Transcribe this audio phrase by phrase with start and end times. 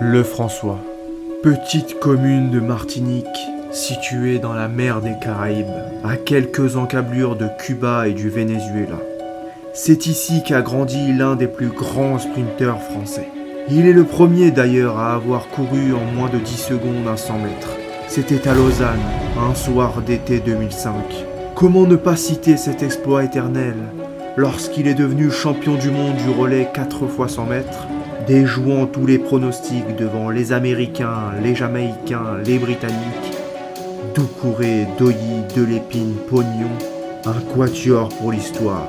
[0.00, 0.80] Le François,
[1.44, 3.26] petite commune de Martinique
[3.70, 5.66] située dans la mer des Caraïbes,
[6.02, 8.98] à quelques encablures de Cuba et du Venezuela.
[9.72, 13.28] C'est ici qu'a grandi l'un des plus grands sprinteurs français.
[13.70, 17.38] Il est le premier d'ailleurs à avoir couru en moins de 10 secondes un 100
[17.38, 17.76] mètres.
[18.08, 18.98] C'était à Lausanne,
[19.48, 20.92] un soir d'été 2005.
[21.54, 23.74] Comment ne pas citer cet exploit éternel
[24.36, 27.86] lorsqu'il est devenu champion du monde du relais 4 fois 100 mètres?
[28.26, 33.32] Déjouant tous les pronostics devant les Américains, les Jamaïcains, les Britanniques.
[34.14, 36.70] Doucouré, Doyi, Delépine, Pognon,
[37.26, 38.88] un quatuor pour l'histoire.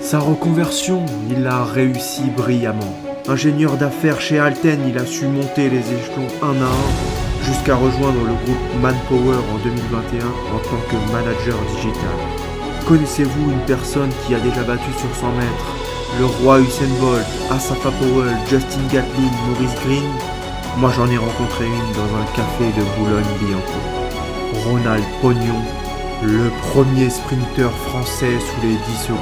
[0.00, 2.96] Sa reconversion, il l'a réussi brillamment.
[3.28, 8.20] Ingénieur d'affaires chez Alten, il a su monter les échelons un à un jusqu'à rejoindre
[8.20, 12.16] le groupe Manpower en 2021 en tant que manager digital.
[12.86, 15.79] Connaissez-vous une personne qui a déjà battu sur 100 mètres?
[16.18, 20.04] Le roi Usain Bolt, Asafa Powell, Justin Gatlin, Maurice Green,
[20.78, 24.66] moi j'en ai rencontré une dans un café de Boulogne-Billancourt.
[24.66, 25.62] Ronald Pognon,
[26.22, 29.20] le premier sprinter français sous les 10 secondes.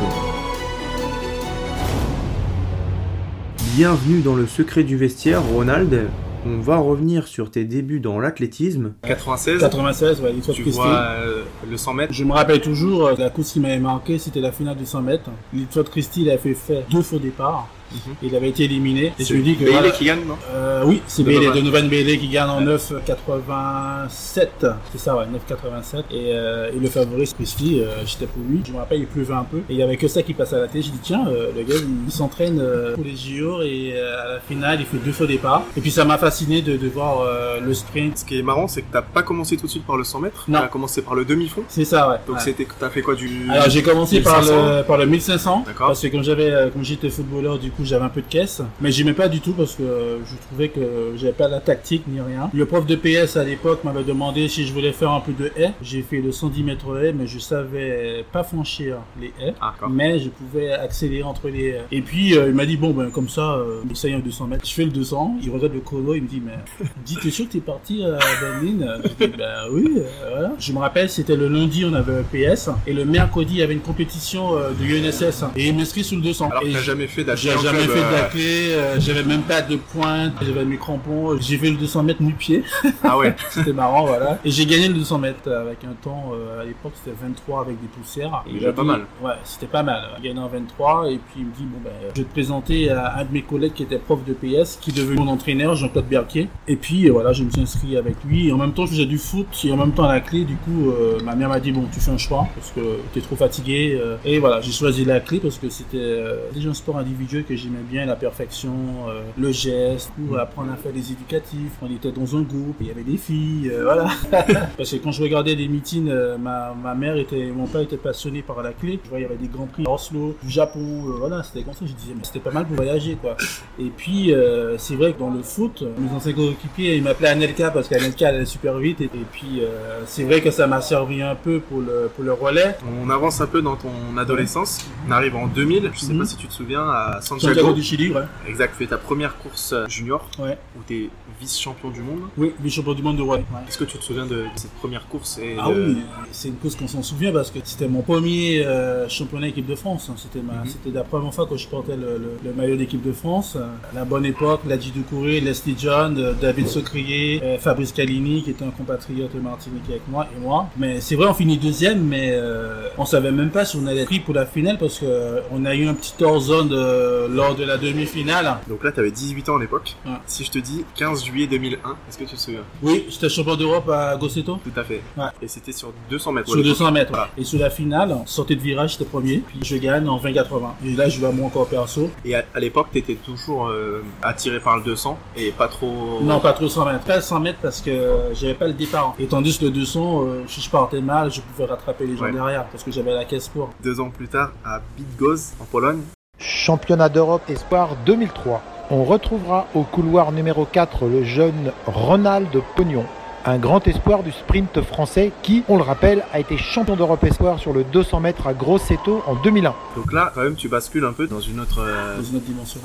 [3.76, 6.08] Bienvenue dans le secret du vestiaire, Ronald.
[6.50, 8.94] On va revenir sur tes débuts dans l'athlétisme.
[9.02, 10.80] 96 96, ouais, l'histoire de Tu Christie.
[10.80, 14.18] vois euh, le 100 mètres Je me rappelle toujours, euh, la course qui m'avait marqué,
[14.18, 15.30] c'était la finale du 100 mètres.
[15.52, 17.68] L'histoire de Christie, il avait fait, fait deux faux départs.
[17.92, 18.14] Mhm.
[18.22, 19.12] Il avait été éliminé.
[19.18, 19.60] Et je me dis que.
[19.64, 21.22] Bailey voilà, qui gagne, non euh, oui, c'est.
[21.22, 24.48] Bailey, Donovan Bailey qui gagne en 9,87.
[24.92, 26.04] C'est ça, ouais, 9,87.
[26.10, 28.60] Et, euh, et le favori, Christie, euh, j'étais pour lui.
[28.66, 29.58] Je me rappelle, il pleuvait un peu.
[29.58, 30.82] Et il y avait que ça qui passait à la télé.
[30.82, 31.74] J'ai dit, tiens, euh, le gars,
[32.06, 35.26] il, s'entraîne euh, pour les JO et euh, à la finale, il fait deux faux
[35.26, 35.62] départs.
[35.76, 38.18] Et puis ça m'a fasciné de, de voir euh, le sprint.
[38.18, 40.20] Ce qui est marrant, c'est que t'as pas commencé tout de suite par le 100
[40.20, 40.44] mètres.
[40.48, 40.60] Non.
[40.60, 41.62] T'as commencé par le demi-fond.
[41.68, 42.16] C'est ça, ouais.
[42.26, 42.42] Donc Ouais.
[42.42, 43.48] c'était, t'as fait quoi du.
[43.50, 44.76] Alors j'ai commencé par 1500.
[44.78, 45.86] le, par le 1500 D'accord.
[45.88, 48.90] parce que comme j'avais comme j'étais footballeur du coup j'avais un peu de caisse mais
[48.92, 52.20] j'aimais pas du tout parce que euh, je trouvais que j'avais pas la tactique ni
[52.20, 52.50] rien.
[52.52, 55.50] Le prof de PS à l'époque m'avait demandé si je voulais faire un peu de
[55.56, 55.72] haies.
[55.82, 59.54] J'ai fait le 110 mètres haies mais je savais pas franchir les haies.
[59.60, 59.74] Ah.
[59.90, 61.82] Mais je pouvais accélérer entre les haies.
[61.92, 64.66] Et puis euh, il m'a dit bon ben comme ça euh, essaye un 200 mètres.
[64.66, 65.36] Je fais le 200.
[65.42, 66.14] Il regarde le chrono.
[66.14, 66.52] Il me dit mais
[67.06, 69.00] dis t'es sûr que t'es parti à Berlin?
[69.04, 69.84] Je dis ben oui.
[69.96, 70.52] euh, voilà.
[70.58, 73.62] Je me rappelle c'était le lundi on avait un PS et le mercredi il y
[73.62, 76.48] avait une compétition de UNSS et il m'inscrit sur le 200.
[76.50, 79.22] Alors Et que t'as je- jamais fait d'achat jamais fait de la clé, euh, j'avais
[79.24, 82.62] même pas de pointe, j'avais mes crampons, j'ai fait le 200 mètres nu-pied,
[83.02, 83.34] Ah ouais.
[83.50, 84.38] c'était marrant, voilà.
[84.44, 87.80] Et j'ai gagné le 200 mètres avec un temps, euh, à l'époque c'était 23 avec
[87.80, 88.42] des poussières.
[88.48, 89.02] Et Déjà pas mal.
[89.22, 90.02] Ouais, c'était pas mal.
[90.22, 92.90] J'ai gagné en 23 et puis il me dit, bon ben, je vais te présenter
[92.90, 95.74] à un de mes collègues qui était prof de PS, qui est devenu mon entraîneur,
[95.76, 96.48] Jean-Claude Berquier.
[96.66, 98.48] Et puis euh, voilà, je me suis inscrit avec lui.
[98.48, 100.44] Et en même temps, je faisais du foot et en même temps à la clé,
[100.44, 102.80] du coup, euh, ma mère m'a dit, bon, tu fais un choix parce que
[103.12, 103.98] t'es trop fatigué.
[104.00, 104.16] euh.
[104.24, 107.56] et voilà, j'ai choisi la clé parce que c'était euh, déjà un sport individuel que
[107.58, 108.72] j'aimais bien, la perfection,
[109.08, 111.72] euh, le geste, pour apprendre à faire des éducatifs.
[111.82, 114.08] On était dans un groupe, il y avait des filles, euh, voilà.
[114.76, 117.96] Parce que quand je regardais les meetings, euh, ma, ma mère était, mon père était
[117.96, 118.98] passionné par la clé.
[119.04, 120.80] Je voyais, il y avait des grands prix à Oslo, du Japon,
[121.18, 121.80] voilà, c'était comme ça.
[121.86, 123.36] Je disais, mais c'était pas mal pour voyager, quoi.
[123.78, 124.32] Et puis,
[124.78, 128.44] c'est vrai que dans le foot, mes anciens coéquipiers, ils m'appelaient Anelka parce qu'Anelka allait
[128.44, 129.00] super vite.
[129.00, 129.60] Et, et puis,
[130.06, 132.76] c'est vrai que ça m'a servi un peu pour le, pour le relais.
[133.02, 134.86] On avance un peu dans ton adolescence.
[135.08, 135.90] On arrive en 2000.
[135.94, 136.18] Je sais Mhm.
[136.20, 137.72] pas si tu te souviens à Santiago Santiago.
[137.74, 138.22] du Chili, ouais.
[138.48, 138.72] Exact.
[138.72, 140.58] Tu fais ta première course euh, junior Ouais.
[140.76, 141.08] où t'es
[141.40, 142.20] vice-champion du monde.
[142.36, 143.22] Oui, les champions du monde de.
[143.22, 143.42] Ouais.
[143.68, 145.96] Est-ce que tu te souviens de cette première course et Ah de- oui,
[146.32, 149.74] c'est une course qu'on s'en souvient parce que c'était mon premier euh, championnat équipe de
[149.74, 150.10] France.
[150.16, 150.66] C'était ma, Mhm.
[150.66, 153.54] c'était la première fois que je portais le, le- le maillot d'équipe de France.
[153.56, 158.50] Euh, À la bonne époque, Ladji Doucouré, Leslie John, David Socrier, euh, Fabrice Calini qui
[158.50, 160.68] était un compatriote martiniquais avec moi et moi.
[160.76, 164.00] Mais c'est vrai, on finit deuxième, mais euh, on savait même pas si on allait
[164.00, 167.28] être pris pour la finale parce que euh, on a eu un petit hors-zone euh,
[167.38, 168.56] lors de la demi-finale.
[168.68, 169.94] Donc là, t'avais 18 ans à l'époque.
[170.04, 170.12] Ouais.
[170.26, 171.76] Si je te dis 15 juillet 2001,
[172.08, 172.62] est-ce que tu te souviens?
[172.82, 174.58] Oui, j'étais champion d'Europe à Gosseto.
[174.64, 175.00] Tout à fait.
[175.16, 175.26] Ouais.
[175.40, 176.48] Et c'était sur 200 mètres.
[176.48, 176.78] Sur à l'époque.
[176.78, 177.10] 200 mètres.
[177.12, 177.28] Voilà.
[177.38, 179.38] Et sur la finale, sortie de virage, j'étais premier.
[179.38, 180.62] Puis je gagne en 20-80.
[180.84, 182.10] Et là, je vais à mon encore perso.
[182.24, 186.18] Et à, à l'époque, t'étais toujours euh, attiré par le 200 et pas trop.
[186.22, 187.04] Non, pas trop 100 mètres.
[187.04, 189.14] Pas le 100 mètres parce que j'avais pas le départ.
[189.20, 192.24] Et tandis que le 200, euh, si je partais mal, je pouvais rattraper les gens
[192.24, 192.32] Ouais.
[192.32, 193.70] derrière parce que j'avais la caisse pour.
[193.82, 196.00] Deux ans plus tard, à Bydgoszcz, en Pologne.
[196.38, 198.62] Championnat d'Europe Espoir 2003.
[198.90, 203.04] On retrouvera au couloir numéro 4 le jeune Ronald Pognon,
[203.44, 207.58] un grand espoir du sprint français qui, on le rappelle, a été champion d'Europe Espoir
[207.58, 209.74] sur le 200 mètres à Grosseto en 2001.
[209.96, 212.46] Donc là, quand même, tu bascules un peu dans une autre, euh, Dans une autre
[212.46, 212.80] dimension.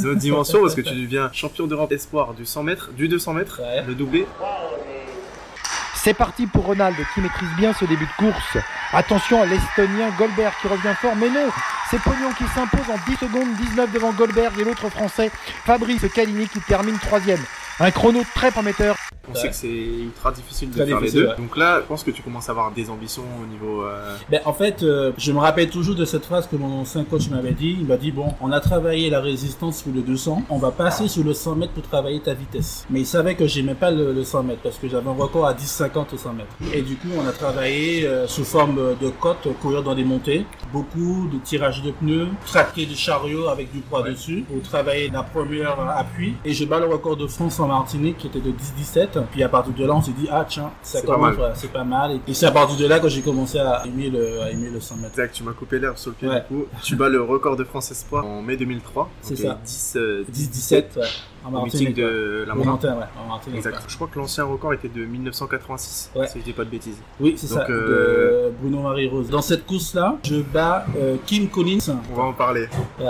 [0.00, 3.34] une autre dimension parce que tu deviens champion d'Europe espoir du 100 mètres, du 200
[3.34, 3.84] mètres, Ouais.
[3.86, 4.26] le doublé.
[6.04, 8.58] C'est parti pour Ronald qui maîtrise bien ce début de course.
[8.92, 11.48] Attention à l'Estonien Goldberg qui revient fort, mais non,
[11.90, 15.30] c'est Pognon qui s'impose en 10 secondes 19 devant Goldberg et l'autre Français
[15.64, 17.40] Fabrice Calini qui termine troisième.
[17.80, 18.96] Un chrono très prometteur.
[19.28, 21.30] On sait que c'est ultra difficile de Très faire difficile, les deux.
[21.30, 21.36] ouais.
[21.38, 23.82] Donc là, je pense que tu commences à avoir des ambitions au niveau.
[23.82, 27.04] euh, Ben, en fait, euh, je me rappelle toujours de cette phrase que mon ancien
[27.04, 27.74] coach m'avait dit.
[27.80, 31.08] Il m'a dit, bon, on a travaillé la résistance sur le 200, on va passer
[31.08, 32.84] sur le 100 mètres pour travailler ta vitesse.
[32.90, 35.46] Mais il savait que j'aimais pas le, le 100 mètres parce que j'avais un record
[35.46, 36.48] à 10,50 au 100 mètres.
[36.74, 40.44] Et du coup, on a travaillé euh, sous forme de côte, courir dans des montées,
[40.70, 45.22] beaucoup de tirage de pneus, traquer du chariot avec du poids dessus pour travailler la
[45.22, 46.34] première appui.
[46.44, 49.22] Et je bats le record de France en Martinique qui était de 10-17.
[49.30, 51.72] Puis à partir de là, on s'est dit, ah tiens, ça C'est pas commence, c'est
[51.72, 52.20] pas mal.
[52.26, 54.80] Et c'est à partir de là que j'ai commencé à aimer le, à aimer le
[54.80, 55.14] 100 mètres.
[55.32, 56.40] Tu m'as coupé l'herbe sur le pied Ouais.
[56.48, 56.64] du coup.
[56.82, 59.10] Tu bats le record de France Espoir en mai 2003.
[59.22, 59.58] C'est Donc, ça.
[59.64, 61.02] 10, euh, 10-17, ouais.
[61.44, 61.88] En au Martinique.
[61.88, 62.62] meeting de la ouais.
[63.54, 63.72] Exact.
[63.74, 63.80] ouais.
[63.86, 66.26] Je crois que l'ancien record était de 1986, Ouais.
[66.26, 66.96] si je dis pas de bêtises.
[67.20, 67.66] Oui, c'est ça.
[67.68, 69.28] euh, De Bruno Marie Rose.
[69.28, 71.78] Dans cette course-là, je bats euh, Kim Collins.
[72.12, 72.66] On va en parler.
[73.00, 73.06] Ouais.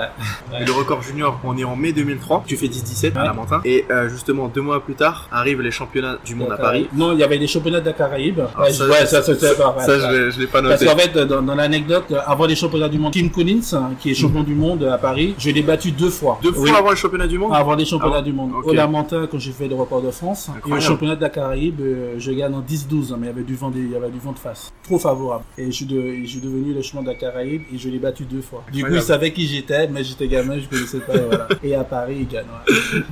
[0.66, 2.44] Le record junior, on est en mai 2003.
[2.46, 3.26] Tu fais 10-17 à Ouais.
[3.26, 3.60] la Montagne.
[3.64, 6.88] Et euh, justement, deux mois plus tard, arrivent les championnats du monde à Paris.
[6.94, 8.40] Non, il y avait les championnats de la Caraïbe.
[8.56, 9.84] Ah, ouais, ça, ouais, ça, ça, ça, c'est pas vrai.
[9.84, 10.86] Ça, je l'ai- je l'ai pas Parce noté.
[10.86, 14.14] qu'en fait, dans, dans l'anecdote, avant les championnats du monde, Kim Collins, hein, qui est
[14.14, 16.38] champion du monde à Paris, je l'ai battu deux fois.
[16.42, 16.70] Deux fois Oui.
[16.76, 18.52] avant les championnats du monde Avant les championnats du monde.
[18.64, 22.14] Au Lamentin, quand j'ai fait le report de France, au championnat de la Caraïbe, euh,
[22.18, 24.10] je gagne en 10-12, hein, mais il y, avait du vent de, il y avait
[24.10, 24.72] du vent de face.
[24.82, 25.44] Trop favorable.
[25.56, 28.24] Et je suis, je suis devenu le chemin de la Caraïbe et je l'ai battu
[28.24, 28.64] deux fois.
[28.72, 31.12] Du coup, il savait qui j'étais, mais j'étais gamin, je connaissais pas.
[31.62, 32.44] Et à Paris, il gagne.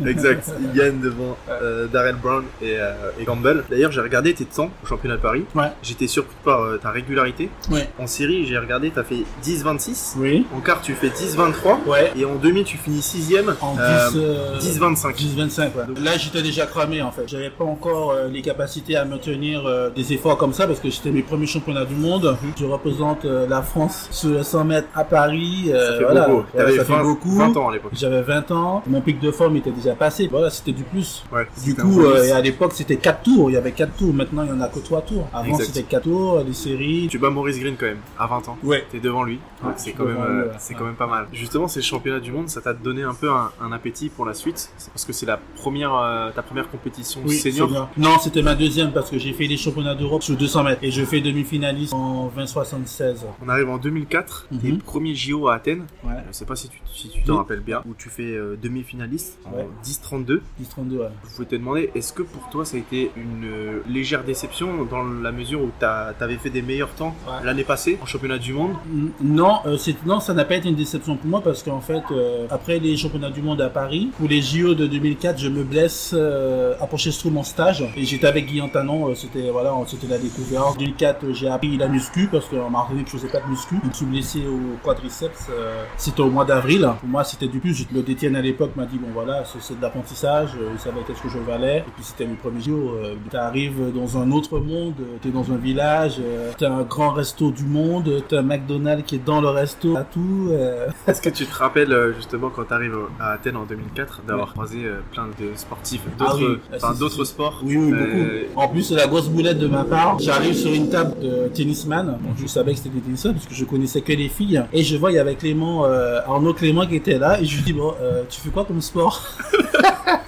[0.06, 0.50] Exact.
[0.60, 1.86] Il gagne devant euh,
[2.22, 3.64] Brown et, euh, et Campbell.
[3.70, 5.44] D'ailleurs, j'ai regardé tes temps au championnat de Paris.
[5.82, 7.50] J'étais surpris par euh, ta régularité.
[7.98, 10.14] En série, j'ai regardé, tu as fait 10-26.
[10.16, 10.46] Oui.
[10.54, 11.84] En quart, tu fais 10-23.
[11.86, 12.12] Ouais.
[12.16, 13.54] Et en demi, tu finis 6ème.
[13.60, 15.01] En 10-26.
[15.10, 15.70] 10-25,
[16.02, 17.26] là, j'étais déjà cramé, en fait.
[17.26, 20.80] J'avais pas encore euh, les capacités à me tenir euh, des efforts comme ça, parce
[20.80, 22.36] que c'était mes premiers championnats du monde.
[22.42, 22.52] Mhm.
[22.58, 25.66] Je représente euh, la France sur 100 mètres à Paris.
[25.68, 26.28] Euh, ça fait voilà.
[26.28, 26.46] beaucoup.
[26.52, 27.36] Fait beaucoup.
[27.36, 27.92] 20 ans à l'époque.
[27.94, 28.82] J'avais 20 ans.
[28.86, 30.28] Mon pic de forme était déjà passé.
[30.30, 31.24] Voilà, c'était du plus.
[31.64, 33.50] Du coup, à l'époque, c'était 4 tours.
[33.50, 34.14] Il y avait 4 tours.
[34.14, 35.28] Maintenant, il y en a que 3 tours.
[35.32, 37.08] Avant, c'était 4 tours, les séries.
[37.10, 38.58] Tu bats Maurice Green quand même, à 20 ans.
[38.62, 38.84] Ouais.
[38.90, 39.38] T'es devant lui.
[39.62, 41.26] Ouais, c'est quand, même, pas mal.
[41.32, 44.70] Justement, ces championnats du monde, ça t'a donné un peu un appétit pour la suite?
[44.92, 47.68] Parce que c'est la première, euh, ta première compétition Oui, senior.
[47.68, 47.88] senior.
[47.96, 50.90] Non, c'était ma deuxième parce que j'ai fait les championnats d'Europe sur 200 mètres et
[50.90, 53.24] je fais demi-finaliste en 2076.
[53.44, 54.58] On arrive en 2004, Mhm.
[54.60, 55.84] tes premiers JO à Athènes.
[56.04, 56.12] Ouais.
[56.30, 57.38] Je sais pas si tu si tu t'en Oui.
[57.38, 59.66] rappelles bien, où tu fais euh, demi-finaliste en Ouais.
[59.82, 60.42] 10-32.
[60.60, 61.06] 10-32, ouais.
[61.30, 64.84] Je voulais te demander, est-ce que pour toi ça a été une euh, légère déception
[64.84, 67.44] dans la mesure où tu avais fait des meilleurs temps Ouais.
[67.44, 68.72] l'année passée en championnat du monde?
[68.86, 69.60] Mm, Non,
[70.04, 72.02] non, ça n'a pas été une déception pour moi parce qu'en fait,
[72.50, 76.12] après les championnats du monde à Paris, pour les JO de 2004, je me blesse
[76.16, 80.18] euh, à Porchester en stage et j'étais avec Guillaume Tanon, euh, c'était voilà, c'était la
[80.18, 80.64] découverte.
[80.64, 83.76] En 2004, euh, j'ai appris la muscu parce qu'en Martinique, je faisais pas de muscu.
[83.82, 86.88] Je me suis blessé au quadriceps, euh, c'était au mois d'avril.
[87.00, 87.86] Pour moi, c'était du plus.
[87.92, 91.22] Le détienne à l'époque m'a dit bon voilà, c'est de l'apprentissage, euh, il savait qu'est-ce
[91.22, 91.78] que je valais.
[91.78, 92.96] Et puis c'était mes premiers JO.
[92.96, 97.10] Euh, T'arrives dans un autre monde, euh, t'es dans un village, euh, t'as un grand
[97.12, 100.48] resto du monde, t'as un McDonald's qui est dans le resto, t'as tout.
[100.50, 104.22] euh, Est-ce que tu te rappelles euh, justement quand tu arrives à Athènes en 2004
[104.26, 106.58] d'avoir croisé euh, plein de sportifs, d'autres Ah oui.
[106.82, 107.32] Ah, d'autres si, si.
[107.32, 108.60] sports Oui, oui, Euh, beaucoup.
[108.60, 110.18] En plus, la grosse boulette de ma part.
[110.20, 112.18] J'arrive sur une table de tennisman.
[112.20, 114.62] Bon, je savais que c'était des tennisman parce que je connaissais que les filles.
[114.72, 117.40] Et je vois, il y avait Clément, euh, Arnaud Clément qui était là.
[117.40, 119.20] Et je lui dis, bon, euh, tu fais quoi comme sport?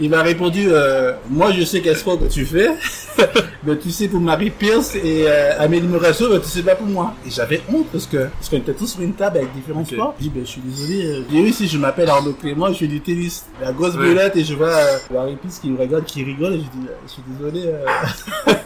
[0.00, 2.70] Il m'a répondu, euh, moi je sais quel sport que tu fais.
[3.64, 6.86] mais tu sais pour Marie Pierce et euh, Amélie Morasso, mais tu sais pas pour
[6.86, 7.14] moi.
[7.26, 10.14] Et j'avais honte parce que parce qu'on était tous sur une table avec différents sports.
[10.18, 11.04] Je dis, ben, je suis désolé.
[11.06, 13.46] euh, dis, oui, si je m'appelle Arnaud Clément, je fais du tennis.
[13.60, 14.08] La grosse Ouais.
[14.08, 14.98] boulette et je vois euh,
[15.60, 16.54] qui me regarde, qui rigole.
[16.54, 17.62] Et je dis, je suis désolé.
[17.66, 17.84] euh.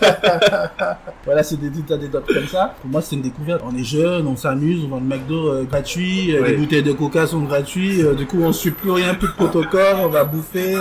[1.24, 2.74] voilà, c'est des petites anecdotes comme ça.
[2.80, 3.62] Pour moi, c'est une découverte.
[3.64, 6.50] On est jeunes, on s'amuse, on va le McDo euh, gratuit, euh, Ouais.
[6.50, 8.06] les bouteilles de coca sont gratuites.
[8.16, 10.74] du coup, on suit plus rien, plus de protocole, on va bouffer.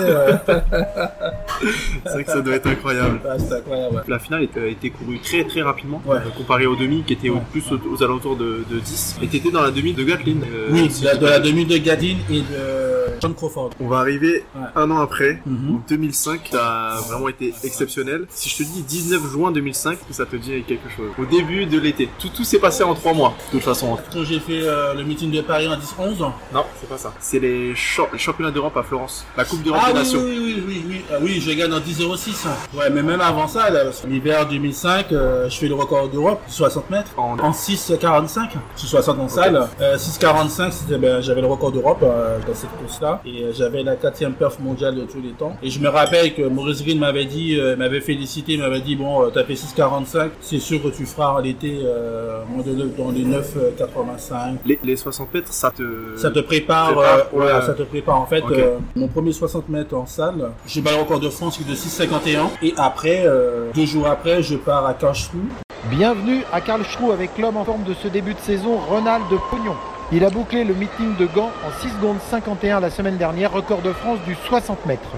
[2.05, 3.19] C'est vrai que ça doit être incroyable.
[3.27, 3.95] Ah, c'est incroyable.
[3.95, 4.01] ouais.
[4.07, 6.17] La finale était- a été courue très très rapidement, Ouais.
[6.17, 9.17] euh, comparé aux demi qui étaient au plus aux, aux alentours de, de 10.
[9.21, 10.35] Et t'étais dans la demi de Gatlin.
[10.69, 13.71] Oui, si de la, de la demi de Gadin et de John Crawford.
[13.79, 14.61] On va arriver Ouais.
[14.75, 15.39] un an après.
[15.45, 15.75] Mhm.
[15.75, 18.25] En 2005, ça a vraiment été exceptionnel.
[18.29, 21.11] Si je te dis 19 juin 2005, que ça te dit quelque chose.
[21.19, 22.09] Au début de l'été.
[22.19, 23.97] Tout, tout s'est passé en 3 mois, de toute façon.
[24.13, 26.19] Quand j'ai fait euh, le meeting de Paris en 10-11.
[26.53, 27.13] Non, c'est pas ça.
[27.19, 29.25] C'est les, cha- les championnats d'Europe à Florence.
[29.37, 30.19] La Coupe d'Europe Ah des oui, Nations.
[30.23, 32.45] oui, oui, oui, oui, Ah oui, je gagne en 10-06.
[32.73, 33.67] Ouais, mais même avant ça,
[34.07, 37.11] l'hiver 2005, euh, je fais le record d'Europe, 60 mètres.
[37.17, 39.67] En- En 6,45, sur 60 en salle.
[39.81, 43.04] Euh, 6,45, c'était, ben, j'avais le record d'Europe euh, dans cette course-là.
[43.05, 43.21] Là.
[43.25, 45.53] Et euh, j'avais la quatrième perf mondiale de tous les temps.
[45.63, 49.23] Et je me rappelle que Maurice Green m'avait dit, euh, m'avait félicité, m'avait dit, bon,
[49.23, 53.11] euh, t'as fait 6,45, c'est sûr que tu feras l'été euh, moins de neuf- dans
[53.11, 54.57] les 9,85.
[54.65, 55.83] Les, les 60 mètres, ça te.
[56.17, 57.25] Ça te prépare, Prépare, euh, ouais.
[57.33, 58.19] voilà, ça te prépare.
[58.19, 61.57] En fait, euh, mon premier 60 mètres en salle, j'ai battu le record de France
[61.57, 62.49] qui est de 6,51.
[62.61, 65.41] Et après, euh, deux jours après, je pars à Karlsruhe.
[65.89, 69.75] Bienvenue à Karlsruhe avec l'homme en forme de ce début de saison, Ronald de Pognon.
[70.11, 73.81] Il a bouclé le meeting de Gand en 6 secondes 51 la semaine dernière, record
[73.81, 75.15] de France du 60 mètres.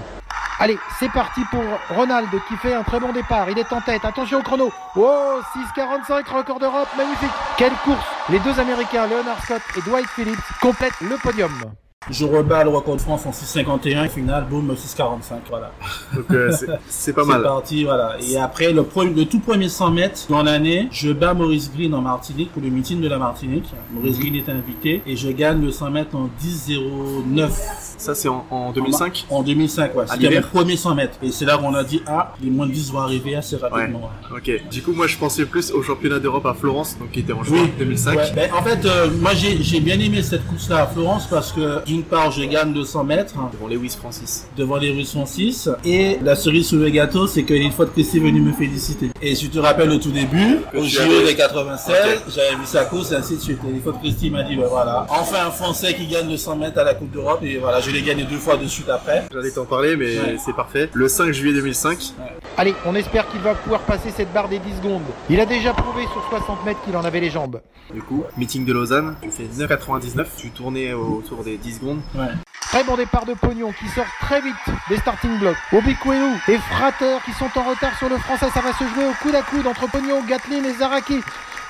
[0.58, 3.50] Allez, c'est parti pour Ronald qui fait un très bon départ.
[3.50, 4.04] Il est en tête.
[4.04, 4.72] Attention au chrono.
[4.96, 5.40] Oh,
[5.76, 6.88] 6,45 record d'Europe.
[6.96, 7.30] Magnifique.
[7.58, 8.04] Quelle course.
[8.30, 11.52] Les deux Américains, Leonard Scott et Dwight Phillips, complètent le podium.
[12.10, 14.08] Je rebats le record de France en 6,51.
[14.08, 15.40] Final, boum, 6,45.
[15.50, 15.72] Voilà.
[16.14, 17.42] Donc euh, c'est- c'est pas C'est mal.
[17.42, 18.16] parti, voilà.
[18.22, 21.92] Et après, le, premier, le tout premier 100 mètres dans l'année, je bats Maurice Green
[21.94, 23.64] en Martinique pour le meeting de la Martinique.
[23.92, 24.18] Maurice.
[24.20, 27.50] Green est invité et je gagne le 100 mètres en 10,09
[27.98, 29.26] Ça, c'est en, en 2005.
[29.28, 29.94] en 2005.
[29.94, 30.04] Ouais.
[30.08, 31.18] C'était l'hiver premier 100 mètres.
[31.22, 34.08] Et c'est là qu'on a dit, ah, les moins de 10 vont arriver assez rapidement.
[34.32, 34.38] ouais.
[34.38, 34.68] Ok.
[34.70, 37.42] Du coup, moi, je pensais plus au championnat d'Europe à Florence, donc qui était en
[37.42, 37.70] juin Oui.
[37.78, 38.16] 2005.
[38.16, 41.52] Ouais, ben, en fait, euh, moi j'ai j'ai bien aimé cette course-là à Florence parce
[41.52, 44.46] que d'une part, je gagne le 100 mètres Devant Lewis Francis.
[44.56, 48.18] devant les Russes 6 et la cerise sur le gâteau, c'est qu'une fois de Christy
[48.18, 49.10] est venu me féliciter.
[49.22, 52.22] Et si tu te rappelles au tout début, Que au JO des 96, Ok.
[52.34, 53.58] j'avais vu sa course et ainsi de suite.
[53.66, 56.36] Et une fois de Christy m'a dit, ben voilà, enfin un Français qui gagne le
[56.36, 58.88] 100 mètres à la Coupe d'Europe et voilà, je l'ai gagné deux fois de suite
[58.90, 59.24] après.
[59.32, 60.36] J'allais t'en parler, mais Ouais.
[60.44, 60.90] c'est parfait.
[60.92, 62.12] Le 5 juillet 2005.
[62.58, 65.04] Allez, on espère qu'il va pouvoir passer cette barre des 10 secondes.
[65.30, 67.60] Il a déjà prouvé sur 60 mètres qu'il en avait les jambes.
[67.94, 69.14] Du coup, meeting de Lausanne.
[69.22, 70.26] Tu fais 9,99.
[70.36, 72.00] Tu tournais autour des 10 secondes.
[72.16, 72.26] Ouais.
[72.60, 74.56] Très bon départ de Pognon qui sort très vite
[74.88, 75.56] des starting blocks.
[75.72, 78.48] Obikwelu et Frater qui sont en retard sur le français.
[78.52, 81.20] Ça va se jouer au coude à coude entre Pognon, Gatlin et Zaraki.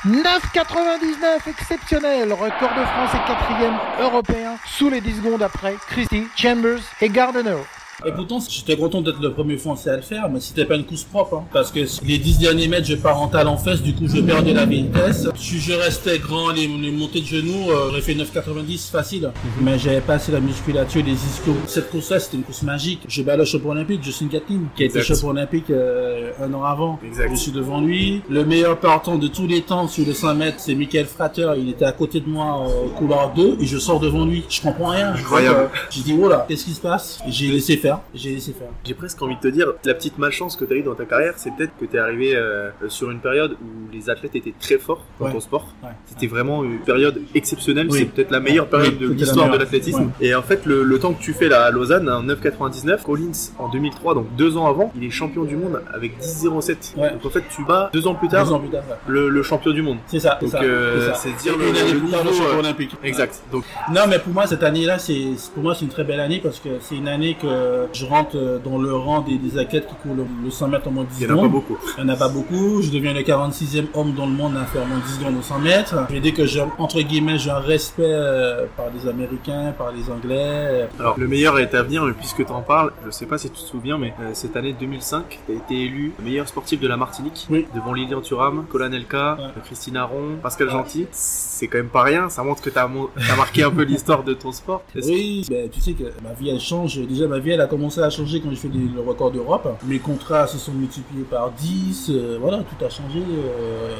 [0.06, 2.32] 9,99 exceptionnel.
[2.32, 7.58] Record de France et quatrième européen sous les 10 secondes après Christie, Chambers et Gardner.
[8.06, 10.84] Et pourtant, j'étais content d'être le premier Français à le faire, mais c'était pas une
[10.84, 13.92] course propre, hein, parce que les 10 derniers mètres, je pars en talent fesse, du
[13.92, 15.26] coup, je perdais la vitesse.
[15.34, 19.80] Si je restais grand, les, les montées de genoux, euh, j'aurais fait 9,90 facile, mais
[19.80, 21.56] j'avais pas assez la musculature des ischios.
[21.66, 23.00] Cette course-là, c'était une course magique.
[23.08, 26.62] Je bats le champion olympique, Justin Gatlin, qui a été champion olympique euh, un an
[26.62, 27.00] avant.
[27.04, 27.30] Exact.
[27.32, 28.22] Je suis devant lui.
[28.30, 31.50] Le meilleur partant de tous les temps sur le 100 mètres, c'est Michael Frater.
[31.58, 34.44] Il était à côté de moi au couloir 2 et je sors devant lui.
[34.48, 35.14] Je comprends rien.
[35.14, 35.58] Incroyable.
[35.62, 37.18] Euh, J'ai dit, oh là, qu'est-ce qui se passe?
[37.26, 37.87] J'ai laissé faire.
[38.14, 38.68] J'ai laissé faire.
[38.84, 41.04] J'ai presque envie de te dire, la petite malchance que tu as eu dans ta
[41.04, 44.54] carrière, c'est peut-être que tu es arrivé euh, sur une période où les athlètes étaient
[44.58, 45.32] très forts dans Ouais.
[45.32, 45.68] ton sport.
[45.82, 45.90] Ouais.
[46.06, 47.88] C'était vraiment une période exceptionnelle.
[47.90, 47.98] Oui.
[48.00, 50.10] C'est peut-être la meilleure période Oui, de l'histoire de l'athlétisme.
[50.20, 53.32] Et en fait, le, le temps que tu fais là à Lausanne, en 9,99, Collins
[53.58, 56.96] en 2003, donc deux ans avant, il est champion du monde avec 10,07.
[56.96, 57.10] Ouais.
[57.12, 58.96] Donc en fait, tu bats deux ans plus tard Deux ans plus tard, ouais.
[59.06, 59.98] le, le champion du monde.
[60.06, 60.62] C'est ça, c'est Donc ça.
[60.62, 62.90] euh, c'est dire le, le niveau, champion euh, olympique.
[63.04, 63.40] Exact.
[63.52, 66.40] Donc Non, mais pour moi, cette année-là, c'est pour moi c'est une très belle année
[66.42, 69.86] parce que c'est une année que je rentre euh, dans le rang des, des athlètes
[69.88, 71.36] qui courent le, le 100 mètres en moins de 10 il y en a pas
[71.42, 71.50] secondes.
[71.52, 71.78] beaucoup.
[71.98, 72.82] Il n'y en a pas beaucoup.
[72.82, 75.42] Je deviens le 46e homme dans le monde à faire moins de 10 secondes au
[75.42, 75.94] 100 mètres.
[76.10, 80.10] Mais dès que j'ai, entre guillemets, j'ai un respect euh, par les Américains, par les
[80.10, 80.88] Anglais.
[80.98, 83.48] Alors, le meilleur est à venir, mais puisque tu en parles, je sais pas si
[83.50, 86.88] tu te souviens, mais euh, cette année 2005, tu as été élu meilleur sportif de
[86.88, 87.66] la Martinique, Oui.
[87.74, 89.44] devant Lilian Thuram, Colin Elka, Ouais.
[89.44, 90.72] euh, Christine Aron, Pascal Ouais.
[90.72, 91.06] Gentil.
[91.12, 92.88] C'est quand même pas rien, ça montre que tu as,
[93.36, 94.82] marqué un peu l'histoire de ton sport.
[94.94, 96.98] Est-ce Oui, ben, tu sais que ma vie elle change.
[97.06, 99.78] Déjà ma vie elle a commencé à changer quand j'ai fait les- le record d'Europe.
[99.86, 102.10] Mes contrats se sont multipliés par 10.
[102.10, 103.20] euh, voilà, tout a changé.
[103.20, 103.94] euh,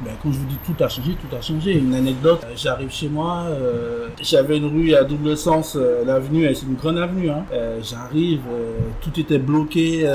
[0.00, 1.76] ben, quand je vous dis tout a changé, tout a changé.
[1.76, 6.46] Une anecdote, euh, j'arrive chez moi, euh, j'avais une rue à double sens, euh, l'avenue,
[6.54, 7.28] c'est une grande avenue.
[7.30, 7.44] Hein.
[7.52, 8.42] Euh, j'arrive,
[9.02, 10.06] tout était bloqué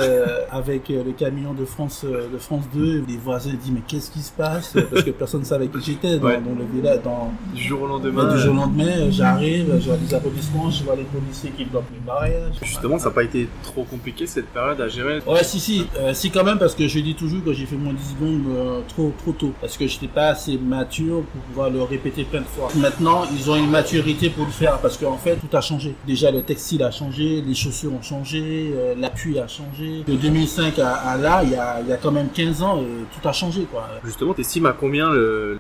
[0.52, 3.04] avec le camion de France de France 2.
[3.08, 4.74] Les voisins disent mais qu'est-ce qui se passe?
[4.92, 6.40] Parce que personne ne savait qui j'étais dans, Ouais.
[6.42, 8.34] dans le village, dans, Du jour au lendemain.
[8.34, 11.86] du jour au lendemain, j'arrive, je vois des applaudissements, je vois les policiers qui bloquent
[11.94, 12.52] les barrières.
[12.62, 15.20] Justement, ça n'a pas été trop compliqué cette période à gérer.
[15.28, 17.76] Ouais, si, si, euh, si quand même, parce que je dis toujours que j'ai fait
[17.76, 19.52] moins de 10 secondes euh, trop, trop tôt.
[19.62, 22.70] Parce que j'étais pas assez mature pour pouvoir le répéter plein de fois.
[22.76, 25.96] Maintenant, ils ont une maturité pour le faire, parce qu'en fait, tout a changé.
[26.08, 30.04] Déjà, le textile a changé, les chaussures ont changé, euh, l'appui a changé.
[30.08, 32.78] De 2005 à, à là, il y a, il y a quand même 15 ans,
[32.80, 33.88] euh, tout a changé, quoi.
[34.04, 35.12] Justement, t'estimes à combien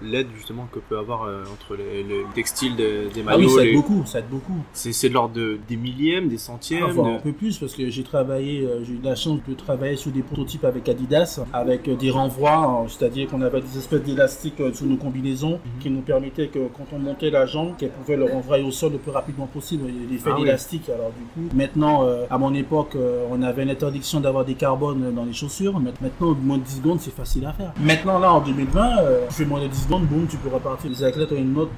[0.01, 3.49] l'aide justement que peut avoir euh, entre les, les textiles de- des Ah oui, maillots
[3.57, 4.63] ça les- aide beaucoup, ça aide beaucoup.
[4.73, 6.83] C'est de l'ordre de, des millièmes, des centièmes.
[6.83, 9.53] Enfin, un de- peu plus parce que j'ai travaillé, euh, j'ai eu la chance de
[9.53, 13.77] travailler sur des prototypes avec Adidas, avec euh, des renvois, euh, c'est-à-dire qu'on avait des
[13.77, 17.75] espèces d'élastique euh, sur nos combinaisons qui nous permettait que quand on montait la jambe,
[17.77, 19.85] qu'elle pouvait le renvoyer au sol le plus rapidement possible.
[20.09, 20.43] L'effet Ah oui.
[20.45, 20.89] d'élastique.
[20.89, 22.97] Alors du coup, maintenant, à mon époque,
[23.31, 25.79] on avait l'interdiction d'avoir des carbones dans les chaussures.
[25.79, 27.71] Maintenant, au moins de 10 secondes, c'est facile à faire.
[27.79, 30.89] Maintenant, là, en 2020, euh, tu fais moins de 10 secondes, boum, tu peux repartir.
[30.89, 31.71] Les athlètes ont une autre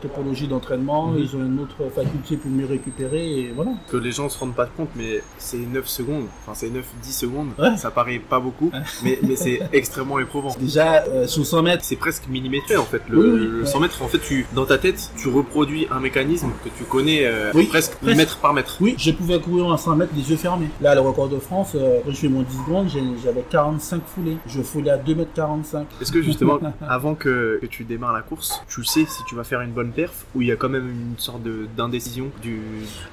[0.00, 3.72] topologie d'entraînement, ils ont une autre faculté pour mieux récupérer et voilà.
[3.88, 7.48] Que les gens se rendent pas compte, mais c'est 9 secondes, enfin c'est 9-10 secondes,
[7.58, 7.76] Ouais.
[7.76, 8.70] ça paraît pas beaucoup,
[9.04, 10.54] mais, mais c'est extrêmement éprouvant.
[10.58, 13.02] Déjà, euh, sur 100 mètres, C'est presque millimétré en fait.
[13.08, 13.66] Le, Oui, oui, le ouais.
[13.66, 17.24] 100 mètres, en fait, tu, dans ta tête, tu reproduis un mécanisme que tu connais
[17.24, 18.16] euh, Oui, presque presque.
[18.16, 18.76] mètre par mètre.
[18.80, 20.68] Oui, je pouvais courir en 100 mètres les yeux fermés.
[20.80, 22.88] Là, le record de France, euh, je fais mon 10 secondes,
[23.24, 24.36] j'avais 45 foulées.
[24.46, 25.86] Je foulais à 2 mètres 45.
[26.00, 26.58] Est-ce que justement,
[26.88, 29.90] avant que, que tu démarres la course, tu sais si tu vas faire une bonne
[29.92, 31.40] perf ou il y a quand même une sorte
[31.76, 32.60] d'indécision du,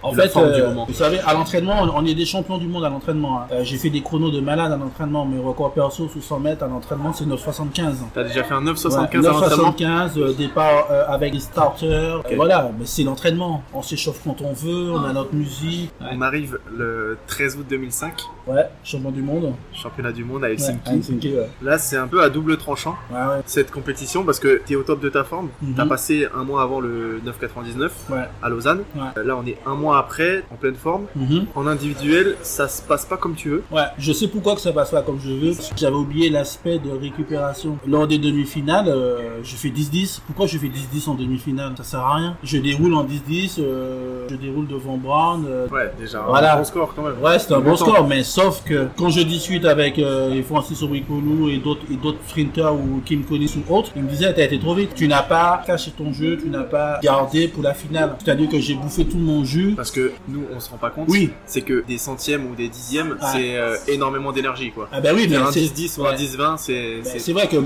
[0.03, 0.85] En de la fait, forme du euh, moment?
[0.87, 3.39] vous savez, à l'entraînement, on- on est des champions du monde à l'entraînement.
[3.41, 3.47] hein.
[3.51, 5.25] Euh, j'ai fait des chronos de malade à l'entraînement.
[5.25, 7.97] Mes records perso sous 100 mètres à l'entraînement, c'est 9,75.
[8.13, 12.19] T'as déjà fait un Ouais, 9,75 à l'entraînement 9,75, euh, départ euh, avec les starters.
[12.19, 12.31] Ok.
[12.31, 13.63] Et voilà, mais c'est l'entraînement.
[13.73, 15.91] On s'échauffe quand on veut, on a notre musique.
[16.01, 18.13] On arrive le 13 août 2005,
[18.47, 19.53] Ouais, champion du monde.
[19.73, 20.89] championnat du monde à Ouais, Helsinki.
[20.89, 21.49] à Helsinki, ouais.
[21.61, 23.41] Là, c'est un peu à double tranchant Ouais, ouais.
[23.45, 25.49] cette compétition parce que t'es au top de ta forme.
[25.61, 25.73] Mhm.
[25.75, 28.23] T'as passé un mois avant le 9,99 Ouais.
[28.41, 28.83] à Lausanne.
[28.95, 29.23] Ouais.
[29.23, 31.05] Là, on est un mois après, en pleine forme.
[31.55, 33.63] En individuel, ça se passe pas comme tu veux.
[33.71, 35.53] Ouais, je sais pourquoi que ça passe pas comme je veux.
[35.75, 37.77] J'avais oublié l'aspect de récupération.
[37.87, 40.21] Lors des demi-finales, euh, je fais 10-10.
[40.25, 41.73] Pourquoi je fais 10-10 en demi-finale?
[41.77, 42.37] Ça sert à rien.
[42.43, 45.45] Je déroule en 10-10, euh, je déroule devant Brown.
[45.47, 46.55] euh, Ouais, déjà, Voilà.
[46.55, 47.15] un bon score quand même.
[47.21, 51.51] Ouais, c'est un bon score, mais sauf que quand je discute avec euh, Francis Owikolu
[51.53, 54.59] et d'autres et d'autres sprinters ou Kim Collins ou autres, ils me disaient t'as été
[54.59, 54.91] trop vite.
[54.95, 58.15] Tu n'as pas caché ton jeu, tu n'as pas gardé pour la finale.
[58.23, 59.73] C'est-à-dire que j'ai bouffé tout mon jus.
[59.75, 61.05] Parce que nous, on se rend pas compte.
[61.09, 61.16] Oui.
[61.45, 63.31] C'est que des centièmes ou des dixièmes, Ah.
[63.33, 64.87] c'est euh, énormément d'énergie, quoi.
[64.91, 66.15] Ah ben oui, mais un c'est- 10-10 ou un ouais.
[66.15, 67.01] 10-20, c'est.
[67.03, 67.57] C'est- vrai que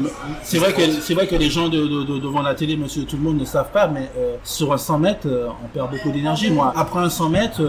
[0.44, 3.04] c'est vrai que c'est vrai que les gens de, de- de- devant la télé, monsieur,
[3.04, 5.92] tout le monde ne savent pas, mais euh, sur un 100 mètres, euh, on perd
[5.92, 6.50] beaucoup d'énergie.
[6.52, 7.62] Moi, après un 100 mètres,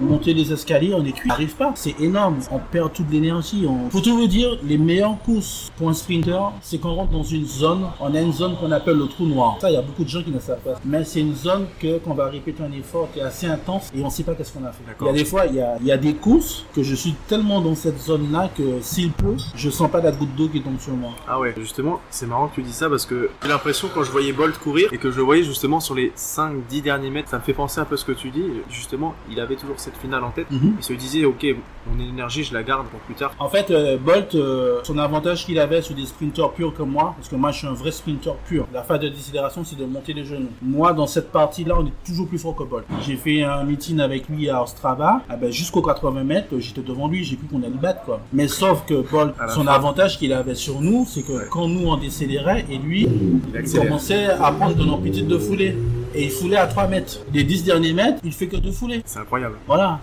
[0.00, 1.72] monter les escaliers, on est cuit, on n'arrive pas.
[1.74, 2.38] C'est énorme.
[2.50, 3.66] On perd toute l'énergie.
[3.68, 3.90] On...
[3.90, 7.46] Faut tout vous dire, les meilleures courses pour un sprinter, c'est qu'on rentre dans une
[7.46, 7.86] zone.
[8.00, 9.56] On a une zone qu'on appelle le trou noir.
[9.60, 10.74] Ça, il y a beaucoup de gens qui ne savent pas.
[10.84, 14.00] Mais c'est une zone que qu'on va répéter un effort qui est assez intense et
[14.02, 14.78] on ne sait pas qu'est-ce qu'on a fait.
[14.80, 15.08] Il y D'accord.
[15.08, 17.60] a des fois, il y a, il y a des courses que je suis tellement
[17.60, 20.94] dans cette zone-là que s'il pleut, je sens pas la goutte d'eau qui tombe sur
[20.94, 21.10] moi.
[21.28, 24.10] Ah ouais, justement, c'est marrant que tu dis ça parce que j'ai l'impression quand je
[24.10, 27.38] voyais Bolt courir et que je le voyais justement sur les 5-10 derniers mètres, ça
[27.38, 28.44] me fait penser un peu ce que tu dis.
[28.70, 30.50] Justement, il avait toujours cette finale en tête.
[30.50, 30.74] Mhm.
[30.78, 31.46] Il se disait, ok,
[31.90, 33.32] mon énergie, je la garde pour plus tard.
[33.38, 37.14] En fait, euh, Bolt, euh, son avantage qu'il avait sur des sprinteurs purs comme moi,
[37.16, 39.84] parce que moi je suis un vrai sprinter pur, la phase de décélération c'est de
[39.84, 40.48] monter les genoux.
[40.62, 42.84] Moi, dans cette partie-là, on est toujours plus fort que Bolt.
[43.02, 47.08] J'ai fait un meeting avec lui à Ostrava, ah ben, jusqu'aux 80 mètres, j'étais devant
[47.08, 48.20] lui, j'ai cru qu'on allait le battre quoi.
[48.32, 49.04] Mais sauf que
[49.38, 51.44] la son avantage qu'il avait sur nous, c'est que Ouais.
[51.50, 53.08] quand nous on décélérait, et lui,
[53.54, 55.76] Il commençait à prendre de l'amplitude de foulée.
[56.16, 57.20] Et il foulait à 3 mètres.
[57.32, 59.02] Les 10 derniers mètres, il fait que de fouler.
[59.04, 59.56] C'est incroyable.
[59.66, 60.00] Voilà,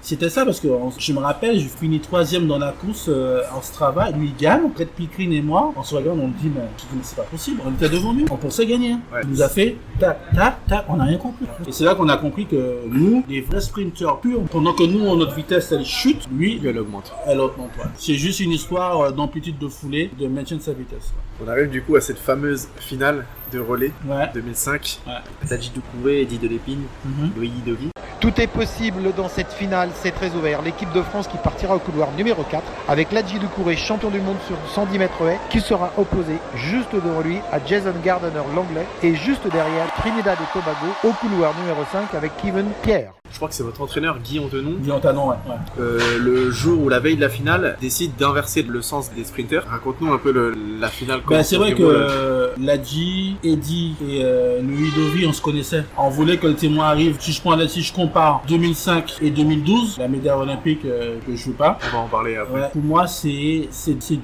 [0.00, 0.68] c'était ça parce que
[0.98, 4.70] je me rappelle, je finis troisième dans la course euh, en Strava, lui il gagne,
[4.70, 6.62] Brett Pickering et moi, on se regarde, on me dit mais,
[7.02, 8.92] c'est pas possible, on était devant lui, on pensait gagner.
[9.12, 9.20] Ouais.
[9.24, 11.46] Il nous a fait tac tac tac, on n'a rien compris.
[11.66, 15.16] Et c'est là qu'on a compris que nous, les vrais sprinteurs purs, pendant que nous
[15.16, 17.12] notre vitesse elle chute, lui Elle augmente.
[17.26, 17.70] elle augmente.
[17.78, 17.90] ouais.
[17.96, 21.12] C'est juste une histoire euh, d'amplitude de foulée, de maintien de sa vitesse.
[21.44, 24.28] On arrive du coup à cette fameuse finale de relais Ouais.
[24.34, 25.00] 2005.
[25.06, 25.12] Ouais.
[25.48, 27.30] Tadji Doucouré, Eddie Delépine, Mhm.
[27.36, 27.88] Louis Dovi.
[28.20, 30.60] Tout est possible dans cette finale, c'est très ouvert.
[30.62, 34.38] L'équipe de France qui partira au couloir numéro 4 avec Ladji Doucouré, champion du monde
[34.48, 39.14] sur 110 mètres haies, qui sera opposé juste devant lui à Jason Gardner Langlais et
[39.14, 43.12] juste derrière Trinidad et Tobago au couloir numéro 5 avec Kevin Pierre.
[43.32, 44.74] Je crois que c'est votre entraîneur Guy Antenon.
[44.80, 45.36] Guillaume Tanon, ouais.
[45.48, 45.54] ouais.
[45.80, 49.64] Euh, le jour ou la veille de la finale, décide d'inverser le sens des sprinters.
[49.68, 51.20] Raconte-nous un peu le- la finale.
[51.28, 55.84] Ben, c'est vrai que euh, Ladji, Eddie et euh, Louis on se connaissait.
[55.96, 57.16] On voulait que le témoin arrive.
[57.20, 61.32] Si je prends là, si je compare 2005 et 2012, la médaille olympique euh, que
[61.36, 61.78] je joue pas.
[61.92, 62.60] On va en parler après.
[62.60, 63.68] Ouais, pour moi, c'est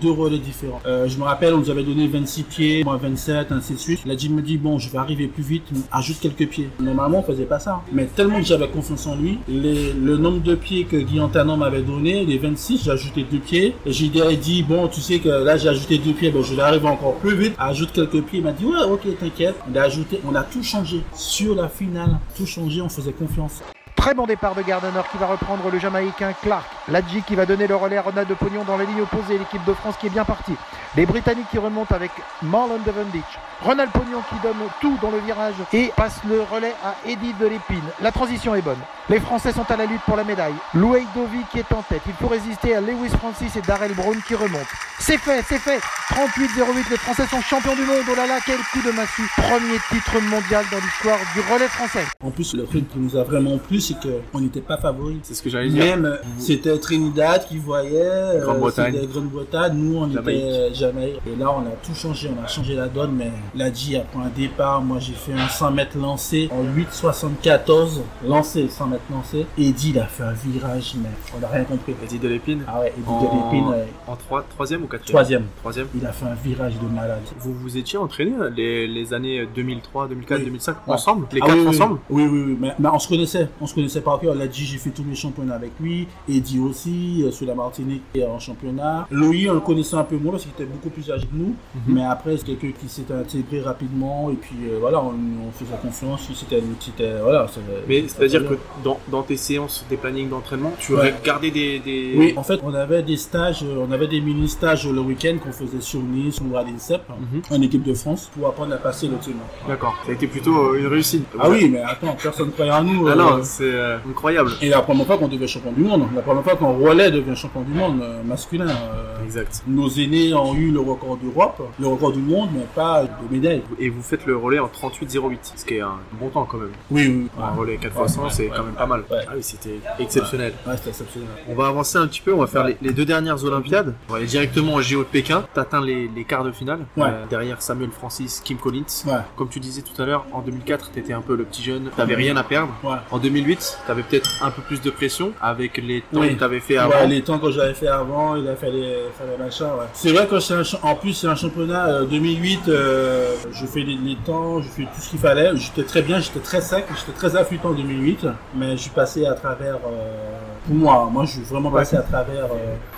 [0.00, 0.80] deux relais différents.
[0.86, 4.00] Euh, je me rappelle, on nous avait donné 26 pieds, moi 27, ainsi de suite.
[4.06, 6.68] Ladji me dit bon, je vais arriver plus vite, ajoute quelques pieds.
[6.80, 7.82] Normalement, on faisait pas ça.
[7.92, 12.24] Mais tellement que j'avais confiance en lui, le nombre de pieds que Guillaume m'avait donné,
[12.24, 13.74] les 26, j'ai ajouté deux pieds.
[13.86, 16.88] J'ai dit bon, tu sais que là j'ai ajouté deux pieds, ben je vais arriver
[16.88, 17.54] encore plus vite.
[17.58, 18.38] Ajoute quelques pieds.
[18.38, 19.56] Il m'a dit ouais, ok, t'inquiète.
[19.70, 22.80] On ajouté, on a tout changé sur la finale, tout changé.
[22.80, 23.60] On faisait confiance.
[23.96, 26.66] Très bon départ de Gardner qui va reprendre le Jamaïcain Clark.
[26.88, 29.38] Ladji qui va donner le relais à Ronald de Pognon dans la ligne opposée.
[29.38, 30.54] L'équipe de France qui est bien partie.
[30.96, 32.10] Les Britanniques qui remontent avec
[32.42, 33.24] Marlon Devendich.
[33.62, 37.46] Ronald Pognon qui donne tout dans le virage et passe le relais à Eddie de
[37.46, 37.84] l'Épine.
[38.02, 38.78] La transition est bonne.
[39.08, 40.54] Les Français sont à la lutte pour la médaille.
[40.74, 42.02] Louis Dovi qui est en tête.
[42.06, 44.64] Il faut résister à Lewis Francis et Darrell Brown qui remontent.
[44.98, 45.80] C'est fait, c'est fait.
[46.10, 48.04] 38-08, les Français sont champions du monde.
[48.10, 49.28] Oh là là, quel coup de massue.
[49.36, 52.04] Premier titre mondial dans l'histoire du relais français.
[52.22, 53.94] En plus, le truc qui nous a vraiment plu, c'est
[54.32, 55.18] qu'on n'était pas favoris.
[55.22, 55.84] C'est ce que j'allais dire.
[55.84, 58.98] Même, euh, c'était Trinidad qui voyait, euh, Grande-Bretagne.
[59.12, 60.40] Grande-Bretagne, nous on Jamaïque.
[60.40, 61.20] était Jamaïque.
[61.26, 64.18] Et là, on a tout changé, on a changé la donne, mais Ladji a pris
[64.20, 64.82] un départ.
[64.82, 69.46] Moi, j'ai fait un 100 mètres lancé en 8,74, lancé, 100 mètres lancé.
[69.58, 71.94] Eddie, il a fait un virage, mais on n'a rien compris.
[72.04, 72.62] Eddie de l'épine.
[72.66, 75.12] Ah ouais, Eddie En- de l'épine, euh, En trois- troisième ou quatrième?
[75.14, 75.44] Troisième.
[75.60, 75.86] Troisième.
[75.94, 77.20] Il a fait un virage de malade.
[77.38, 80.44] Vous vous étiez entraîné les, les années 2003, 2004, Oui.
[80.46, 80.94] 2005 Ouais.
[80.94, 81.26] ensemble?
[81.32, 81.98] Les Ah quatre oui, oui, ensemble?
[82.10, 82.56] Oui, oui, oui.
[82.60, 83.48] Mais, mais on se connaissait.
[83.60, 84.34] On se connaissait par cœur.
[84.34, 86.06] Ladji, j'ai fait tous mes championnats avec lui.
[86.28, 89.06] Eddie aussi, euh, sur la Martinique et en championnat.
[89.10, 91.54] Louis, on le connaissait un peu moins parce qu'il était beaucoup plus âgé que nous.
[91.74, 91.80] Mhm.
[91.94, 94.30] Mais après, c'est quelqu'un qui s'est intégré rapidement.
[94.30, 95.08] Et puis euh, voilà, on,
[95.48, 96.28] on faisait confiance.
[96.34, 97.46] C'était, c'était, voilà.
[97.88, 101.12] Mais c'est-à-dire que dans, dans tes séances, des plannings d'entraînement, tu Ouais.
[101.20, 101.78] regardais des.
[101.80, 102.14] des...
[102.16, 105.52] Oui, en fait, on avait des stages, euh, on avait des mini-stages le week-end qu'on
[105.52, 107.42] faisait sur Nice ou à l'INSEP, Mhm.
[107.50, 109.42] en équipe de France, pour apprendre à passer le témoin.
[109.66, 109.94] D'accord.
[110.04, 111.24] Ça a été plutôt euh, une réussite.
[111.38, 113.06] Ah oui, mais attends, personne ne croyait en nous.
[113.08, 114.50] Ah euh, non, c'est euh, incroyable.
[114.62, 117.36] Et la première fois qu'on devient champion du monde, la première fois qu'on relais devient
[117.36, 118.66] champion du monde euh, masculin.
[118.68, 119.62] euh, Exact.
[119.66, 123.62] nos aînés ont eu le record d'Europe, le record du monde, mais pas de médaille.
[123.78, 126.72] Et vous faites le relais en 38-08, ce qui est un bon temps quand même.
[126.90, 127.28] Oui, oui.
[127.42, 129.00] Un relais 4 Ouais, x 100, ouais, c'est quand même pas mal.
[129.10, 129.18] Ouais.
[129.26, 130.52] Ah oui, c'était exceptionnel.
[130.66, 131.28] Ouais, c'était exceptionnel.
[131.48, 133.94] On va avancer un petit peu, on va faire les, les deux dernières Olympiades.
[134.08, 135.44] On va aller directement au JO de Pékin.
[135.54, 136.80] T'atteins les, les quarts de finale.
[136.96, 137.08] Ouais.
[137.30, 138.84] Derrière Samuel Francis, Kim Collins.
[139.06, 141.90] Ouais, Comme tu disais tout à l'heure, en 2004, t'étais un peu le petit jeune,
[141.96, 142.72] t'avais rien à perdre.
[142.84, 142.96] ouais.
[143.10, 143.53] En 2008,
[143.86, 146.34] t'avais peut-être un peu plus de pression avec les temps Oui.
[146.34, 146.90] que t'avais fait avant.
[146.92, 148.80] Ouais, les temps que j'avais fait avant, il a fallu
[149.16, 149.86] faire les machins, ouais.
[149.92, 153.80] C'est vrai que c'est un, en plus c'est un championnat euh, 2008, euh, je fais
[153.80, 155.50] les, les temps, je fais tout ce qu'il fallait.
[155.56, 159.26] J'étais très bien, j'étais très sec, j'étais très affûté en 2008, mais je suis passé
[159.26, 162.46] à travers, euh, pour moi, moi je suis vraiment passé à travers.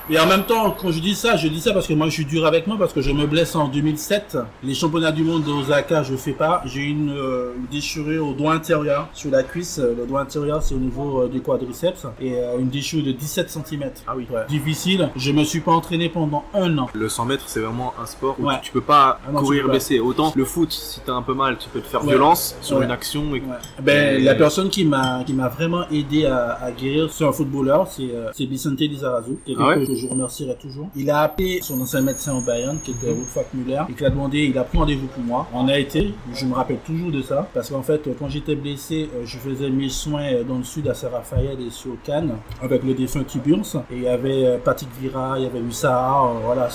[0.09, 2.13] Et en même temps, quand je dis ça, je dis ça parce que moi je
[2.13, 4.39] suis dur avec moi parce que je me blesse en 2007.
[4.63, 6.63] Les championnats du monde d'Osaka, je fais pas.
[6.65, 9.79] J'ai une, euh, une déchirure au doigt intérieur sur la cuisse.
[9.79, 13.51] Le doigt intérieur, c'est au niveau euh, du quadriceps et euh, une déchirure de 17
[13.51, 13.91] cm.
[14.07, 14.29] Ah oui.
[14.49, 15.11] Difficile.
[15.17, 16.89] Je me suis pas entraîné pendant un an.
[16.95, 18.55] Le 100 mètres, c'est vraiment un sport où Ouais.
[18.63, 19.73] tu, peux pas Ah non, courir peux pas.
[19.73, 19.99] blessé.
[19.99, 22.11] Autant le foot, si t'as un peu mal, tu peux te faire Ouais.
[22.11, 22.85] violence sur Ouais.
[22.85, 23.35] une action.
[23.35, 23.41] Et...
[23.41, 23.57] Ouais.
[23.83, 27.33] Ben, Et- la personne qui m'a qui m'a vraiment aidé à, à guérir, c'est un
[27.33, 29.96] footballeur, c'est euh, c'est Vicente Lizarazu, Ah ouais?
[29.97, 30.89] Je remercierai toujours.
[30.97, 32.97] Il a appelé son ancien médecin au Bayern, qui Mhm.
[32.99, 35.47] était Wolfgang Müller, et qui a demandé, il a pris rendez-vous pour moi.
[35.55, 39.09] On a été, je me rappelle toujours de ça, parce qu'en fait, quand j'étais blessé,
[39.15, 42.95] euh, je faisais mes soins dans le sud à Saint-Raphaël et sur Cannes, avec le
[42.95, 46.69] défunt Tiburce, et il y avait euh, Patrick Vira, il y avait Lussara, euh, voilà,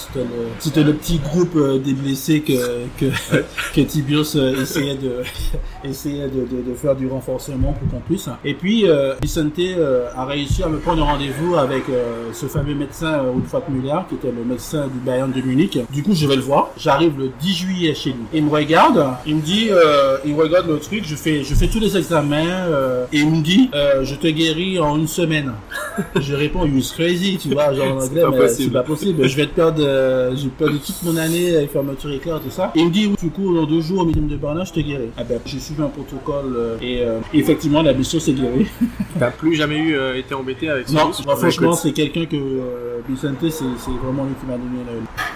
[0.60, 2.54] c'était le, petit groupe des blessés que,
[3.00, 3.06] que,
[3.76, 5.24] que Tiburce essayait de,
[5.84, 8.30] essayait de, de, de faire du renforcement pour qu'on puisse.
[8.46, 8.86] Et puis,
[9.22, 9.60] Vicente
[10.16, 11.84] a réussi à me prendre rendez-vous avec
[12.34, 15.78] ce fameux médecin euh, Wolfgang Müller, qui était le médecin du Bayern de Munich.
[15.92, 16.70] Du coup, je vais le voir.
[16.78, 18.24] J'arrive le 10 juillet chez lui.
[18.34, 21.68] Il me regarde, il me dit, euh, il regarde le truc, je fais, je fais
[21.68, 25.54] tous les examens, euh, et il me dit, euh, je te guéris en une semaine.
[26.20, 29.28] je réponds, you crazy, tu vois, genre en anglais, mais c'est pas possible.
[29.28, 32.50] Je vais te perdre, euh, je vais perdre toute mon année avec fermeture éclair, tout
[32.50, 32.72] ça.
[32.76, 34.74] Et il me dit, oui, tu cours dans deux jours au minimum de Berlin, je
[34.74, 35.10] te guéris.
[35.18, 38.68] Ah ben, j'ai suivi un protocole, euh, et euh, effectivement, la blessure s'est guérie.
[39.20, 42.36] T'as plus jamais eu euh, été embêté avec ce Non, moi, franchement, c'est quelqu'un que
[42.36, 44.84] euh, Vicente, c'est c'est vraiment lui qui m'a donné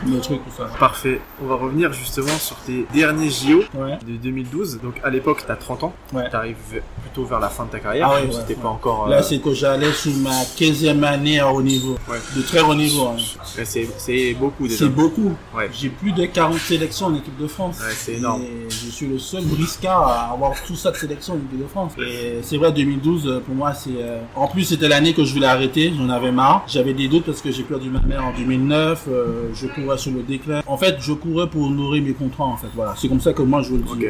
[0.05, 0.65] le, le truc, tout ça.
[0.79, 1.19] Parfait.
[1.43, 3.97] On va revenir justement sur tes derniers JO Ouais.
[4.07, 4.79] de 2012.
[4.83, 5.93] Donc à l'époque, t'as 30 ans.
[6.13, 6.29] Ouais.
[6.29, 6.55] T'arrives
[7.01, 8.09] plutôt vers la fin de ta carrière.
[8.11, 9.07] Ah ouais, pas encore.
[9.07, 11.97] euh, Là, c'est que j'allais sur ma 15e année à haut niveau.
[12.35, 13.07] De très haut niveau.
[13.07, 13.17] hein.
[13.63, 14.79] c'est beaucoup déjà.
[14.85, 15.33] C'est beaucoup.
[15.73, 17.77] J'ai plus de 40 sélections en équipe de France.
[17.95, 18.41] C'est énorme.
[18.43, 21.67] Et je suis le seul briscard à avoir tout ça de sélection en équipe de
[21.67, 21.93] France.
[21.99, 23.89] Et c'est vrai, 2012, euh, pour moi, c'est...
[23.97, 25.93] euh, En plus, c'était l'année que je voulais arrêter.
[25.97, 26.63] J'en avais marre.
[26.67, 29.05] J'avais des doutes parce que j'ai perdu ma mère en 2009.
[29.09, 30.61] euh, je courais sur le déclin.
[30.67, 32.67] En fait, je courais pour nourrir mes contrats, en fait.
[32.75, 32.93] Voilà.
[32.97, 34.05] C'est comme ça que moi, je vous le dis.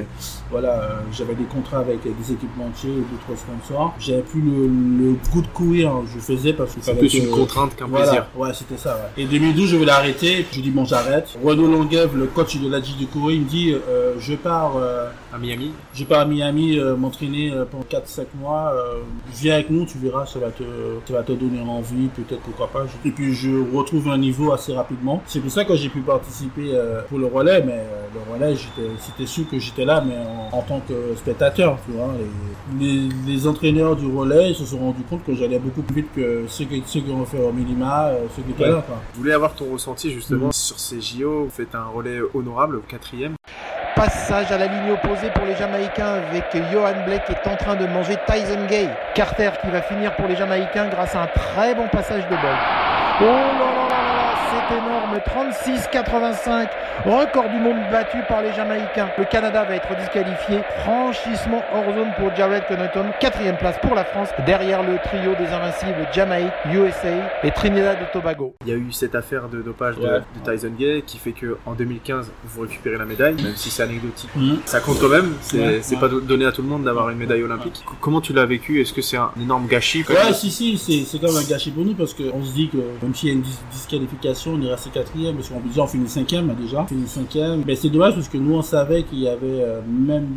[0.52, 2.94] Voilà, euh, j'avais des contrats avec des équipementiers et
[3.28, 3.94] d'autres sponsors.
[4.00, 5.92] J'avais plus le, le goût de courir.
[6.14, 8.26] Je faisais parce que plus que- une contrainte qu'un Voilà, plaisir.
[8.36, 8.96] ouais, c'était ça.
[9.18, 9.24] Ouais.
[9.24, 10.46] Et 2012, je voulais arrêter.
[10.52, 11.30] Je dis bon, j'arrête.
[11.44, 14.74] Renaud Longuev, le coach de la du Corée, il me dit euh, je pars,
[15.34, 18.72] À Miami, je pars à Miami m'entraîner pendant 4-5 mois.
[19.34, 20.64] viens avec nous, tu verras, ça va te,
[21.08, 22.86] ça va te donner envie, peut-être pourquoi pas.
[23.04, 25.21] Et puis je retrouve un niveau assez rapidement.
[25.28, 28.56] C'est pour ça que j'ai pu participer euh, pour le relais, mais euh, le relais,
[28.56, 32.10] j'étais, c'était sûr que j'étais là, mais en, en tant que spectateur, tu vois.
[32.80, 36.10] Les, les, les entraîneurs du relais se sont rendus compte que j'allais beaucoup plus vite
[36.15, 38.69] que ceux qui, ceux qui ont fait au minima, euh, ceux qui étaient Ouais.
[38.71, 38.95] là, quoi.
[39.13, 40.52] je voulais avoir ton ressenti justement Mhm.
[40.54, 41.43] sur ces JO.
[41.43, 43.34] Vous faites un relais honorable, au quatrième.
[43.95, 47.76] Passage à la ligne opposée pour les Jamaïcains avec Johan Blake qui est en train
[47.76, 48.89] de manger Tyson Gay.
[49.13, 52.95] Carter qui va finir pour les Jamaïcains grâce à un très bon passage de Bolt.
[53.17, 54.14] Oh là là là là là,
[54.70, 56.68] c'est énorme, 36-85,
[57.06, 59.10] record du monde battu par les Jamaïcains.
[59.18, 64.06] Le Canada va être disqualifié, franchissement hors zone pour Jared Connaughton, quatrième place pour la
[64.06, 67.10] France, derrière le trio des invincibles Jamaïque, USA
[67.44, 68.56] et Trinidad et Tobago.
[68.65, 70.20] Il y a eu cette affaire de dopage de, Ouais.
[70.20, 73.84] de Tyson Gay qui fait que en 2015 vous récupérez la médaille, même si c'est
[73.84, 74.30] anecdotique.
[74.36, 74.60] Mhm.
[74.65, 77.18] Ça compte quand même, c'est Ouais, pas do- donné à tout le monde d'avoir une
[77.18, 77.84] médaille olympique.
[78.02, 78.82] Comment tu l'as vécu?
[78.82, 80.06] Est-ce que c'est un énorme gâchis?
[80.10, 82.70] Ouais, si, si, c'est, c'est quand même un gâchis pour nous parce qu'on se dit
[82.70, 85.82] que même s'il y a une dis- disqualification, on est resté quatrième parce qu'on déjà
[85.84, 87.64] on finit cinquième hein, déjà, on finit cinquième.
[87.66, 90.28] Mais c'est dommage parce que nous on savait qu'il y avait euh, même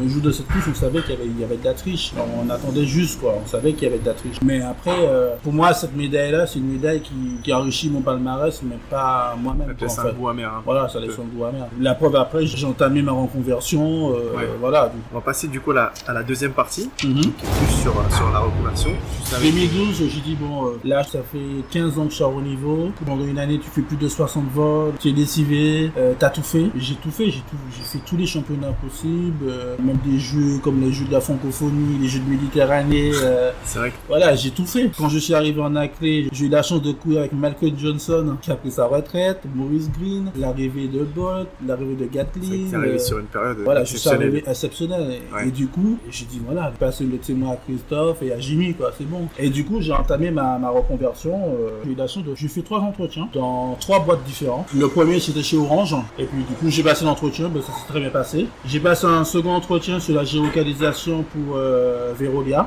[0.00, 1.74] le jour de cette course, on savait qu'il y avait, il y avait de la
[1.74, 2.12] triche.
[2.14, 4.36] Alors, on attendait juste quoi, on savait qu'il y avait de la triche.
[4.42, 8.00] Mais après, euh, pour moi cette médaille là, c'est une médaille qui, qui enrichit mon
[8.00, 9.74] palmarès, mais pas moi-même.
[9.78, 10.52] Ça laisse un goût amer.
[10.52, 10.62] hein.
[10.64, 11.66] Voilà, ça laisse un goût amer.
[11.80, 14.48] La preuve après, j'ai entamé ma reconversion, euh, Ouais.
[14.60, 14.92] voilà.
[15.12, 17.20] On va passer du coup à la, à la deuxième partie, Mhm.
[17.20, 18.90] qui est plus sur, sur la reconversion.
[19.20, 21.38] Juste avec- 2012, j'ai dit bon, là ça fait
[21.70, 22.90] 15 ans que je suis haut niveau.
[23.06, 26.42] Pendant une année, tu fais plus de 60 vols, tu es lessivé, euh, t'as tout
[26.42, 26.66] fait.
[26.76, 30.58] J'ai tout fait, j'ai tout, j'ai fait tous les championnats possibles, euh, même des jeux
[30.62, 33.10] comme les jeux de la francophonie, les jeux de Méditerranée.
[33.22, 34.90] euh, C'est vrai que voilà, j'ai tout fait.
[34.96, 38.36] Quand je suis arrivé en Aclé, j'ai eu la chance de courir avec Malcolm Johnson
[38.40, 42.72] qui a pris sa retraite, Maurice Green, l'arrivée de Bolt, l'arrivée de Gatlin.
[42.74, 45.02] arrivé sur une période voilà, je suis arrivé exceptionnel.
[45.12, 45.48] Et, Ouais.
[45.48, 48.90] et du coup, j'ai dit, voilà, passer le témoin à Christophe et à Jimmy, quoi,
[48.96, 49.28] c'est bon.
[49.38, 51.34] Et du coup, j'ai entamé ma, ma reconversion.
[51.34, 52.34] euh, j'ai eu la chance de.
[52.34, 53.47] J'ai fait trois entretiens dans
[53.80, 54.68] trois boîtes différentes.
[54.74, 55.94] Le premier, c'était chez Orange.
[56.18, 58.46] Et puis, du coup, j'ai passé l'entretien, ben, ça s'est très bien passé.
[58.64, 62.14] J'ai passé un second entretien sur la géolocalisation pour euh.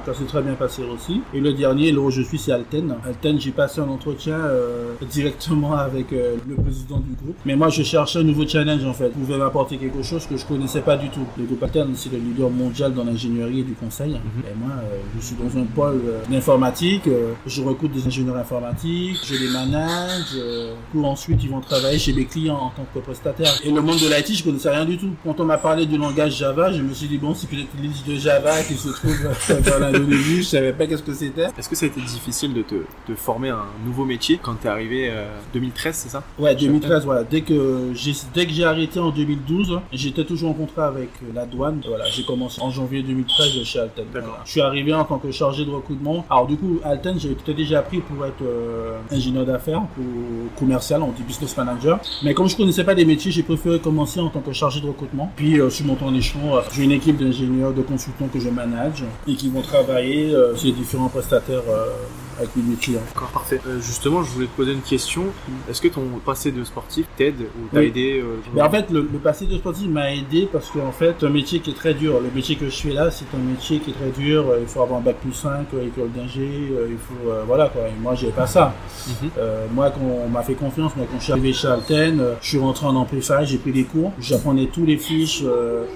[0.06, 1.22] Ça s'est très bien passé aussi.
[1.34, 2.96] Et le dernier, là où je suis, c'est Alten.
[3.06, 7.36] Alten, j'ai passé un entretien euh, directement avec euh, le président du groupe.
[7.46, 9.12] Mais moi, je cherchais un nouveau challenge, en fait.
[9.16, 11.26] Vous pouvez m'apporter quelque chose que je connaissais pas du tout.
[11.38, 14.12] Le groupe Alten, c'est le leader mondial dans l'ingénierie et du conseil.
[14.14, 17.10] Et moi, euh, je suis dans un pôle d'informatique.
[17.46, 20.36] je recrute des ingénieurs informatiques, je les manage.
[20.62, 23.54] Euh, pour ensuite, ils vont travailler chez mes clients en tant que prestataire.
[23.64, 25.12] Et le monde de l'IT, je connaissais rien du tout.
[25.24, 27.90] Quand on m'a parlé du langage Java, je me suis dit, bon, c'est peut-être une
[27.90, 29.18] liste de Java qui se trouve
[29.50, 30.38] euh, dans l'Indonésie.
[30.38, 31.48] Je savais pas qu'est-ce que c'était.
[31.58, 32.76] Est-ce que ça a été difficile de te
[33.08, 36.24] de former un nouveau métier quand t'es arrivé euh, 2013, c'est ça?
[36.40, 37.24] Ouais, 2013, voilà.
[37.24, 41.32] Dès que j'ai dès que j'ai arrêté en 2012, j'étais toujours en contrat avec euh,
[41.34, 41.82] la douane.
[41.88, 44.06] Voilà, j'ai commencé en janvier 2013 chez Alten.
[44.14, 44.30] D'accord.
[44.30, 44.44] Voilà.
[44.46, 46.26] Je suis arrivé en tant que chargé de recrutement.
[46.30, 50.04] Alors du coup, Alten, j'ai déjà pris pour être euh, ingénieur d'affaires, pour
[50.58, 52.00] commercial, on dit business manager.
[52.24, 54.88] Mais comme je connaissais pas les métiers, j'ai préféré commencer en tant que chargé de
[54.88, 55.32] recrutement.
[55.36, 56.56] Puis euh, je suis monté en échelon.
[56.58, 60.56] euh, J'ai une équipe d'ingénieurs, de consultants que je manage et qui vont travailler euh,
[60.56, 61.88] sur les différents prestataires euh,
[62.42, 63.02] avec mes clients.
[63.14, 63.60] D'accord, parfait.
[63.68, 65.24] Euh, justement, je voulais te poser une question.
[65.70, 67.88] Est-ce que ton passé de sportif t'aide ou t'a Oui.
[67.88, 71.24] aidé euh, Mais en fait, le, le passé de sportif m'a aidé parce qu'en fait,
[71.24, 72.20] un métier qui est très dur.
[72.22, 74.48] Le métier que je fais là, c'est un métier qui est très dur.
[74.50, 76.48] Euh, Il faut avoir un bac plus 5, euh, école d'ingé,
[76.90, 77.84] il faut, euh, voilà quoi.
[77.88, 78.74] Et moi, j'ai pas ça.
[79.24, 79.30] Mhm.
[79.74, 82.58] Moi, quand on m'a fait confiance, moi, quand je suis arrivé chez Alten, je suis
[82.58, 85.44] rentré en amplifiage, j'ai pris des cours, j'apprenais tous les fiches,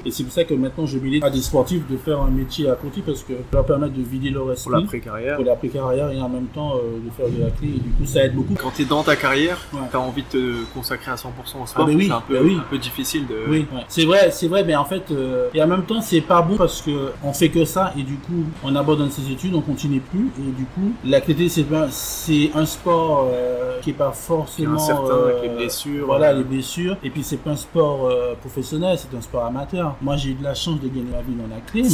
[0.05, 2.69] et c'est pour ça que maintenant, je milite à des sportifs de faire un métier
[2.69, 4.81] à côté parce que ça leur permet de vider leur pour esprit.
[4.81, 7.67] l'après-carrière Pour l'après-carrière et en même temps euh, de faire de la clé.
[7.69, 8.54] Et du coup, ça aide beaucoup.
[8.62, 9.80] Quand t'es dans ta carrière, Ouais.
[9.91, 11.69] t'as envie de te consacrer à 100% au sport.
[11.76, 12.58] Ah, ben oui, c'est un peu, ben oui.
[12.60, 13.36] un peu difficile de.
[13.48, 13.84] Oui, ouais.
[13.88, 16.56] c'est vrai, c'est vrai, mais en fait, euh, et en même temps, c'est pas bon
[16.58, 20.00] parce que on fait que ça et du coup, on abandonne ses études, on continue
[20.00, 24.84] plus et du coup, l'athlétisme c'est pas, c'est un sport euh, qui est pas forcément
[24.89, 26.06] avec les blessures.
[26.06, 26.98] Voilà, les blessures.
[27.04, 28.10] Et puis, c'est pas un sport
[28.41, 29.95] professionnel, c'est un sport amateur.
[30.02, 31.89] Moi, j'ai eu de la chance de gagner ma vie dans la clé, mais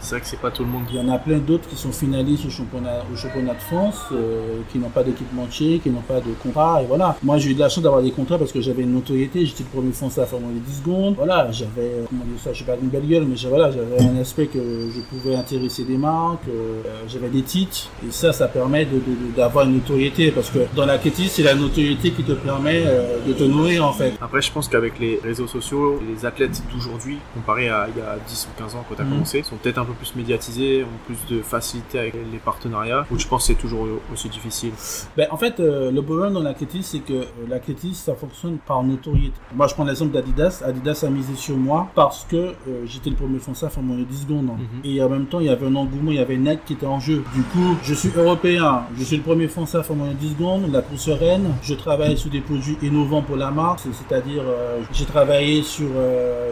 [0.00, 1.76] C'est vrai que c'est pas tout le monde il y en a plein d'autres qui
[1.76, 6.20] sont finalistes au championnat, au championnat de Euh, qui n'ont pas d'équipementier, qui n'ont pas
[6.20, 7.16] de contrat, et voilà.
[7.22, 9.62] Moi, j'ai eu de la chance d'avoir des contrats parce que j'avais une notoriété, j'étais
[9.62, 11.14] le premier français à faire de 10 secondes.
[11.16, 14.02] Voilà, j'avais, euh, comment dire ça, je sais pas une belle gueule, mais voilà, j'avais
[14.02, 18.48] un aspect que je pouvais intéresser des marques, euh, j'avais des titres, et ça, ça
[18.48, 22.22] permet de, de- de- d'avoir une notoriété, parce que dans l'athlétisme, c'est la notoriété qui
[22.24, 24.14] te permet euh, de te nourrir, en fait.
[24.20, 28.16] Après, je pense qu'avec les réseaux sociaux, les athlètes d'aujourd'hui, comparés à il y a
[28.26, 29.10] 10 ou 15 ans quand tu as Mhm.
[29.12, 33.06] commencé, sont peut-être un peu plus médiatisés, ont plus de facilité avec les partenariats.
[33.10, 34.72] Où je pense que c'est toujours aussi difficile
[35.16, 38.82] ben, En fait, euh, le problème dans l'athlétisme, c'est que euh, l'athlétisme, ça fonctionne par
[38.82, 39.34] notoriété.
[39.54, 40.62] Moi, je prends l'exemple d'Adidas.
[40.66, 42.52] Adidas a misé sur moi parce que euh,
[42.86, 44.44] j'étais le premier français à faire moins de 10 secondes.
[44.46, 44.80] Mhm.
[44.84, 46.86] Et en même temps, il y avait un engouement, il y avait Nike qui était
[46.86, 47.22] en jeu.
[47.34, 50.30] Du coup, je suis européen, je suis le premier français à faire moins de 10
[50.30, 51.44] secondes, la course sereine.
[51.62, 55.88] Je travaille sur des produits innovants pour la marque, c'est- c'est-à-dire, euh, j'ai travaillé sur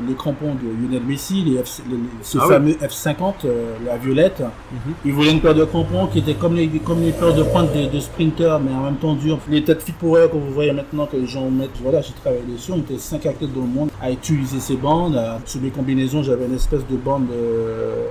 [0.07, 4.41] les crampons de Lionel Messi, les F- les- ce Ah fameux F50, euh, la violette.
[4.41, 4.95] Mhm.
[5.05, 7.87] Il voulait une paire de crampons qui était comme les, comme paires de pointe de,
[7.87, 9.39] de sprinter, mais en même temps dur.
[9.49, 12.43] Les têtes fit power que vous voyez maintenant que les gens mettent, voilà, j'ai travaillé
[12.51, 12.73] dessus.
[12.73, 15.21] On était 5 athlètes dans le monde à utiliser ces bandes.
[15.47, 18.07] Sur mes combinaisons, j'avais une espèce de bande euh,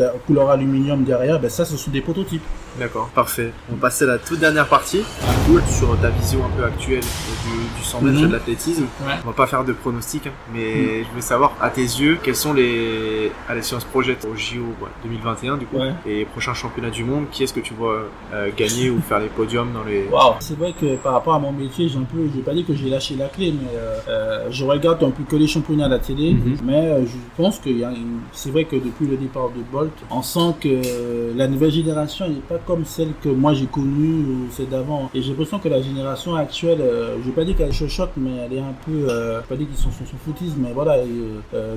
[0.00, 1.38] euh, couleur aluminium derrière.
[1.40, 2.42] Ben ça, ce sont des prototypes.
[2.78, 3.52] D'accord, parfait.
[3.70, 5.02] On va passer à la toute dernière partie,
[5.46, 8.28] cool, sur ta vision un peu actuelle du, du 100 mètres Mhm.
[8.28, 8.84] de l'athlétisme.
[9.04, 9.14] Ouais.
[9.24, 12.36] On va pas faire de pronostics, hein, mais je voulais savoir, à tes yeux, quels
[12.36, 13.32] sont les...
[13.48, 15.92] Allez, si on se projette au JO ouais, 2021, du coup, Ouais.
[16.06, 19.26] et prochains championnats du monde, qui est-ce que tu vois euh, gagner ou faire les
[19.28, 20.06] podiums dans les...
[20.10, 22.54] Waouh C'est vrai que par rapport à mon métier, j'ai un peu, je vais pas
[22.54, 23.68] dire que j'ai lâché la clé, mais
[24.08, 26.56] euh, je regarde un peu que les championnats à la télé, Mhm.
[26.64, 30.22] mais euh, je pense a une- c'est vrai que depuis le départ de Bolt, on
[30.22, 34.46] sent que euh, la nouvelle génération n'est pas comme celle que moi j'ai connue ou
[34.50, 35.10] celle d'avant.
[35.14, 38.30] Et j'ai l'impression que la génération actuelle, euh, je vais pas dire qu'elle chochote, mais
[38.46, 40.98] elle est un peu, je vais pas dire qu'ils sont sur son footisme, mais voilà,
[40.98, 41.08] et,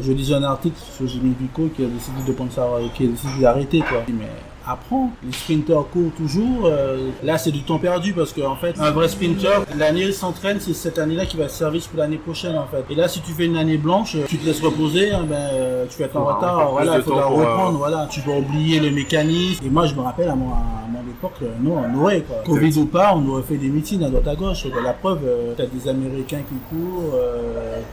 [0.01, 3.07] je lisais un article sur Jimmy Vico qui a décidé de prendre ça, qui a
[3.07, 4.03] décidé d'arrêter quoi.
[4.07, 4.29] Mais
[4.67, 5.11] apprends.
[5.25, 6.65] Les sprinters courent toujours.
[6.65, 10.59] euh, là, c'est du temps perdu parce qu'en fait, un vrai sprinter, l'année il s'entraîne,
[10.59, 12.83] c'est cette année-là qui va servir pour l'année prochaine en fait.
[12.91, 15.85] Et là, si tu fais une année blanche, tu te laisses reposer, hein, ben, euh,
[15.89, 16.71] tu vas être en Faudra retard.
[16.71, 17.77] Voilà, il pour, euh, reprendre.
[17.77, 19.65] Voilà, tu vas oublier le mécanisme.
[19.65, 20.57] Et moi, je me rappelle à mon, à
[20.89, 22.37] mon époque, euh, non, on aurait quoi.
[22.45, 24.65] Covid ou pas, on aurait fait des meetings à droite à gauche.
[24.73, 25.19] Ben, la preuve,
[25.57, 27.13] t'as des Américains qui courent.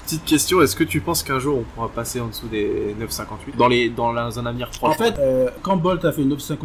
[0.05, 3.57] Petite question, est-ce que tu penses qu'un jour on pourra passer en dessous des 9,58
[3.57, 3.89] dans, les...
[3.91, 4.91] dans la- un avenir proche?
[4.95, 5.15] En fait,
[5.63, 6.57] quand Bolt a fait 9,58,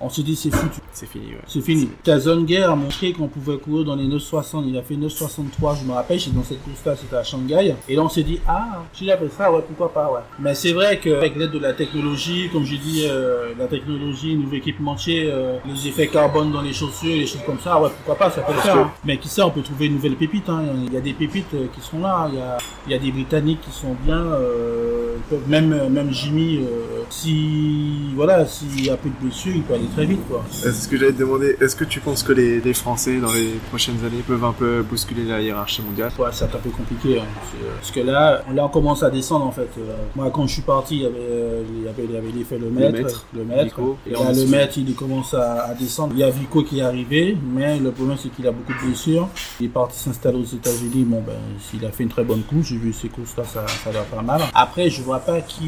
[0.00, 0.80] on s'est dit c'est foutu.
[0.92, 1.40] c'est fini, ouais.
[1.46, 1.88] C'est fini.
[2.04, 4.64] Kazonge a montré qu'on pouvait courir dans les 9,60.
[4.66, 6.18] Il a fait 9,63, je me rappelle.
[6.18, 7.74] J'étais dans cette course-là, c'était à Shanghai.
[7.88, 10.20] Et là, on s'est dit, ah, si appelle ça, ouais, pourquoi pas, ouais.
[10.38, 14.56] Mais c'est vrai qu'avec l'aide de la technologie, comme j'ai dit, euh, la technologie, nouveau
[14.56, 18.30] équipementier, euh, les effets carbone dans les chaussures, les choses comme ça, ouais, pourquoi pas,
[18.30, 18.76] ça peut le faire.
[18.76, 18.92] hein.
[19.04, 20.48] Mais qui sait, on peut trouver une nouvelle pépite.
[20.48, 20.62] Hein.
[20.86, 22.28] Il y a des pépites euh, qui sont là.
[22.32, 24.16] Il y a, il y a des Britanniques qui sont bien.
[24.18, 29.52] Euh, ils peuvent- même, même Jimmy, euh, si, voilà, s'il y a peu de blessures,
[29.54, 30.44] il peut aller très vite, quoi.
[30.50, 31.56] C'est ce que j'allais te demander.
[31.60, 34.82] Est-ce que tu penses que les, les Français, dans les prochaines années, peuvent un peu
[34.82, 36.10] bousculer la hiérarchie mondiale?
[36.18, 37.18] Ouais, c'est un peu compliqué.
[37.20, 37.24] hein.
[37.62, 39.68] Euh, Parce que là, là, on commence à descendre en fait.
[39.78, 42.16] Euh, Moi, quand je suis parti, il y avait, euh, il y avait, il y
[42.16, 42.92] avait l'effet le maître.
[42.92, 43.64] maître, le maître.
[43.64, 46.12] Vico, et là, le maître, il commence à, à descendre.
[46.14, 48.86] Il y a Vico qui est arrivé, mais le problème, c'est qu'il a beaucoup de
[48.86, 49.28] blessures.
[49.60, 51.04] Il est parti s'installer aux États-Unis.
[51.04, 53.64] Bon, ben, s'il a fait une très bonne course, j'ai vu ses courses là, ça,
[53.84, 54.40] ça va pas mal.
[54.54, 55.64] Après, je vois pas qui.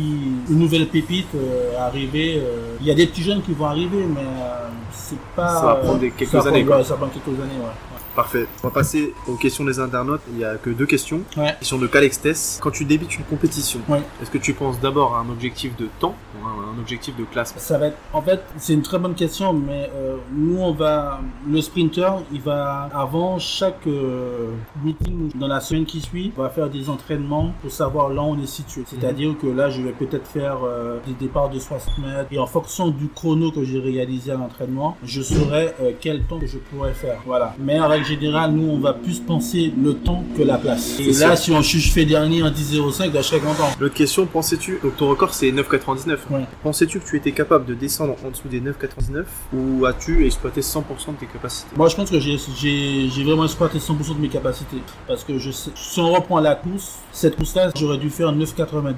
[0.48, 2.37] Une nouvelle pépite euh, arriver.
[2.38, 5.48] euh, Il y a des petits jeunes qui vont arriver, mais euh, c'est pas.
[5.61, 6.85] Ça va prendre des- quelques ça années, prendre- quoi.
[6.85, 7.76] ça va prendre quelques années, ouais.
[8.16, 8.46] Parfait.
[8.64, 10.20] On va passer aux questions des internautes.
[10.33, 11.20] Il y a que deux questions.
[11.37, 11.55] Ouais.
[11.61, 12.59] Question de Calextes.
[12.61, 14.03] Quand tu débutes une compétition, Ouais.
[14.20, 17.22] est-ce que tu penses d'abord à un objectif de temps ou à un objectif de
[17.24, 17.55] classe?
[17.57, 21.20] Ça va être, en fait, c'est une très bonne question, mais euh, nous, on va,
[21.48, 24.50] le sprinter, il va, avant chaque euh,
[24.85, 28.35] meeting dans la semaine qui suit, on va faire des entraînements pour savoir là où
[28.37, 28.83] on est situé.
[28.87, 32.46] C'est-à-dire que là, je vais peut-être faire euh, des départs de 60 mètres et en
[32.46, 36.58] fonction du chrono que j'ai réalisé à l'entraînement, je saurai euh, quel temps que je
[36.58, 37.20] pourrais faire.
[37.26, 37.54] Voilà.
[37.58, 40.98] Mais en règle générale, nous, on va plus penser le temps que la place.
[41.00, 43.68] Et là, si on je fais dernier en 10.05, là, je serais content.
[43.78, 46.18] L'autre question, pensais-tu, donc ton record c'est 9,99.
[46.30, 46.40] Ouais.
[46.62, 50.80] Pensais-tu que tu étais capable de descendre en dessous des 9,99 ou as-tu exploité 100%
[50.80, 51.70] de tes capacités?
[51.76, 54.78] Moi, je pense que j'ai vraiment exploité 100% de mes capacités.
[55.06, 58.94] Parce que je sais, si on reprend la course, cette course-là, j'aurais dû faire 9,90,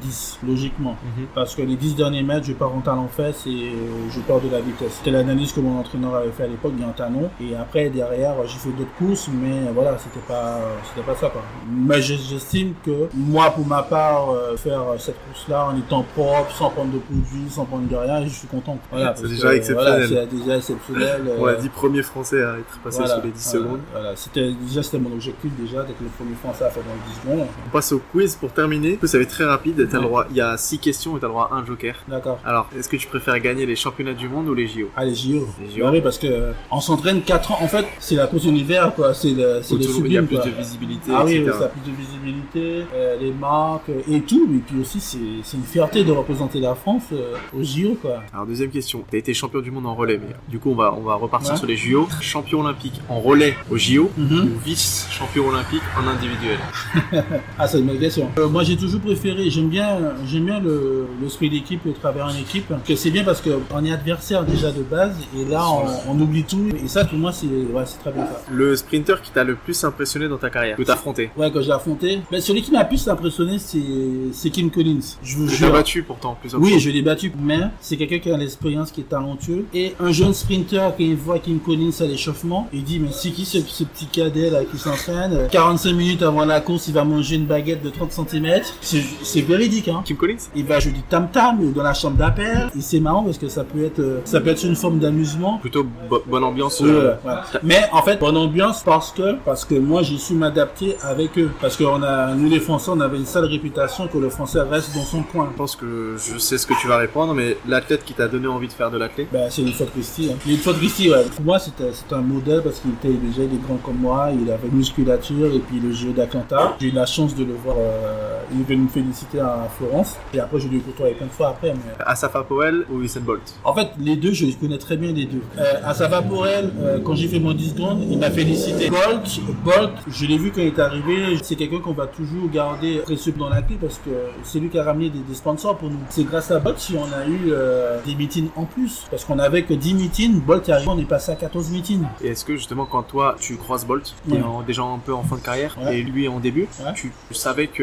[0.47, 0.97] logiquement.
[1.35, 4.41] Parce que les 10 derniers mètres, je pars en talon fesse et euh, je pars
[4.41, 4.93] de la vitesse.
[4.99, 7.31] C'était l'analyse que mon entraîneur avait fait à l'époque, Guy talon.
[7.41, 10.59] Et après, derrière, j'ai fait d'autres courses, mais voilà, c'était pas,
[10.89, 11.43] c'était pas ça, quoi.
[11.71, 16.51] Mais je- j'estime que moi, pour ma part, euh, faire cette course-là en étant propre,
[16.55, 18.79] sans prendre de produits, sans prendre de rien, je suis content.
[18.91, 19.49] Voilà, C'est déjà.
[19.73, 21.23] Voilà, déjà exceptionnel.
[21.39, 23.81] On euh, l'a dit, premier français à être passé voilà, sous les 10 voilà, secondes.
[23.93, 27.13] Voilà, c'était déjà c'était mon objectif déjà d'être le premier français à faire dans les
[27.13, 27.47] 10 secondes.
[27.67, 28.99] On passe au quiz pour terminer.
[29.05, 29.89] Ça va être très rapide.
[29.91, 30.11] T'as le Ouais.
[30.11, 31.95] droit, il y a 6 questions et t'as le droit à un joker.
[32.09, 32.38] D'accord.
[32.45, 35.47] Alors, est-ce que tu préfères gagner les championnats du monde ou les JO Allez, JO.
[35.62, 35.85] Les JO.
[35.85, 37.59] Bah oui, parce que euh, on s'entraîne 4 ans.
[37.61, 39.15] En fait, c'est la course derrière, quoi.
[39.15, 40.45] C'est le, c'est le Autour, il y a sublime, plus quoi.
[40.47, 41.57] de visibilité, Ah oui, etc.
[41.59, 44.49] ça a plus de visibilité, euh, les marques euh, et tout.
[44.55, 48.23] Et puis aussi, c'est c'est une fierté de représenter la France euh, au JO, quoi.
[48.33, 50.95] Alors deuxième question, t'as été champion du monde en relais, mais du coup on va
[50.97, 51.57] on va repartir Ouais.
[51.59, 52.09] sur les JO.
[52.21, 54.53] Champion olympique en relais au JO Mhm.
[54.57, 56.59] ou vice champion olympique en individuel?
[57.59, 58.29] Ah, c'est une bonne question.
[58.51, 59.92] Moi, j'ai toujours préféré, j'aime bien,
[60.27, 62.73] j'aime bien le, le esprit d'équipe, le travail en équipe.
[62.87, 65.65] Que c'est bien parce qu'on est adversaire déjà de base, et là,
[66.07, 66.69] on, on oublie tout.
[66.83, 68.43] Et ça, pour moi, c'est ouais, très bien ça.
[68.51, 71.31] Le sprinter qui t'a le plus impressionné dans ta carrière, que t'as affronté.
[71.37, 72.21] Ouais, quand j'ai affronté.
[72.31, 75.01] Ben, celui qui m'a plus impressionné, c'est Kim Collins.
[75.23, 75.73] Je vous Que jure.
[75.73, 76.79] battu pourtant plusieurs Oui, fois.
[76.79, 79.67] je l'ai battu, mais c'est quelqu'un qui a l'expérience, qui est talentueux.
[79.75, 83.31] Et un jeune sprinter, quand il voit Kim Collins à l'échauffement, il dit, mais c'est
[83.31, 85.49] qui ce, ce petit cadet là qui s'entraîne?
[85.51, 88.61] 45 minutes avant la course, il va manger une baguette de 30 cm.
[88.81, 90.03] C'est véridique, hein.
[90.05, 92.68] Kim Collins Il va jouer du tam-tam dans la chambre d'appel.
[92.77, 95.59] Et c'est marrant parce que ça peut être, euh, ça peut être une forme d'amusement.
[95.59, 96.81] Plutôt bo- bonne ambiance.
[96.83, 97.14] Euh.
[97.62, 101.51] Mais en fait, bonne ambiance parce que parce que moi j'ai su m'adapter avec eux.
[101.61, 104.61] Parce que on a, nous les Français, on avait une sale réputation que le Français
[104.62, 105.48] reste dans son coin.
[105.52, 108.46] Je pense que je sais ce que tu vas répondre, mais l'athlète qui t'a donné
[108.46, 110.31] envie de faire de l'athlète Ben, c'est une faute Christie.
[110.33, 110.37] Hein.
[110.46, 111.25] Une faute Christie, ouais.
[111.37, 114.31] Pour moi, c'était c'était un modèle parce qu'il était déjà il est grand comme moi,
[114.33, 116.77] il avait musculature et puis le jeu d'Atlanta.
[116.81, 117.77] J'ai eu la chance de le voir.
[117.79, 121.49] euh, il venu me féliciter à Florence et après je l'ai côtoyé plein de fois
[121.51, 121.73] après.
[121.75, 122.05] Mais...
[122.07, 125.27] Asafa Powell ou Usain Bolt En fait, les deux, je les connais très bien les
[125.27, 125.43] deux.
[125.59, 128.90] Euh, Asava Borel, euh, quand j'ai fait mon 10 secondes, il m'a félicité.
[128.90, 131.38] Bolt, Bolt, je l'ai vu quand il est arrivé.
[131.43, 134.11] C'est quelqu'un qu'on va toujours garder précieux dans la clé parce que
[134.45, 135.99] c'est lui qui a ramené des, des sponsors pour nous.
[136.11, 139.05] C'est grâce à Bolt si on a eu euh, des meetings en plus.
[139.11, 140.40] Parce qu'on avait que 10 meetings.
[140.40, 142.03] Bolt est arrivé, on est passé à 14 meetings.
[142.23, 144.40] Et est-ce que justement quand toi tu croises Bolt, Ouais.
[144.43, 145.99] en- déjà un peu en fin de carrière, Ouais.
[145.99, 146.93] et lui en début, Ouais.
[146.95, 147.83] tu savais que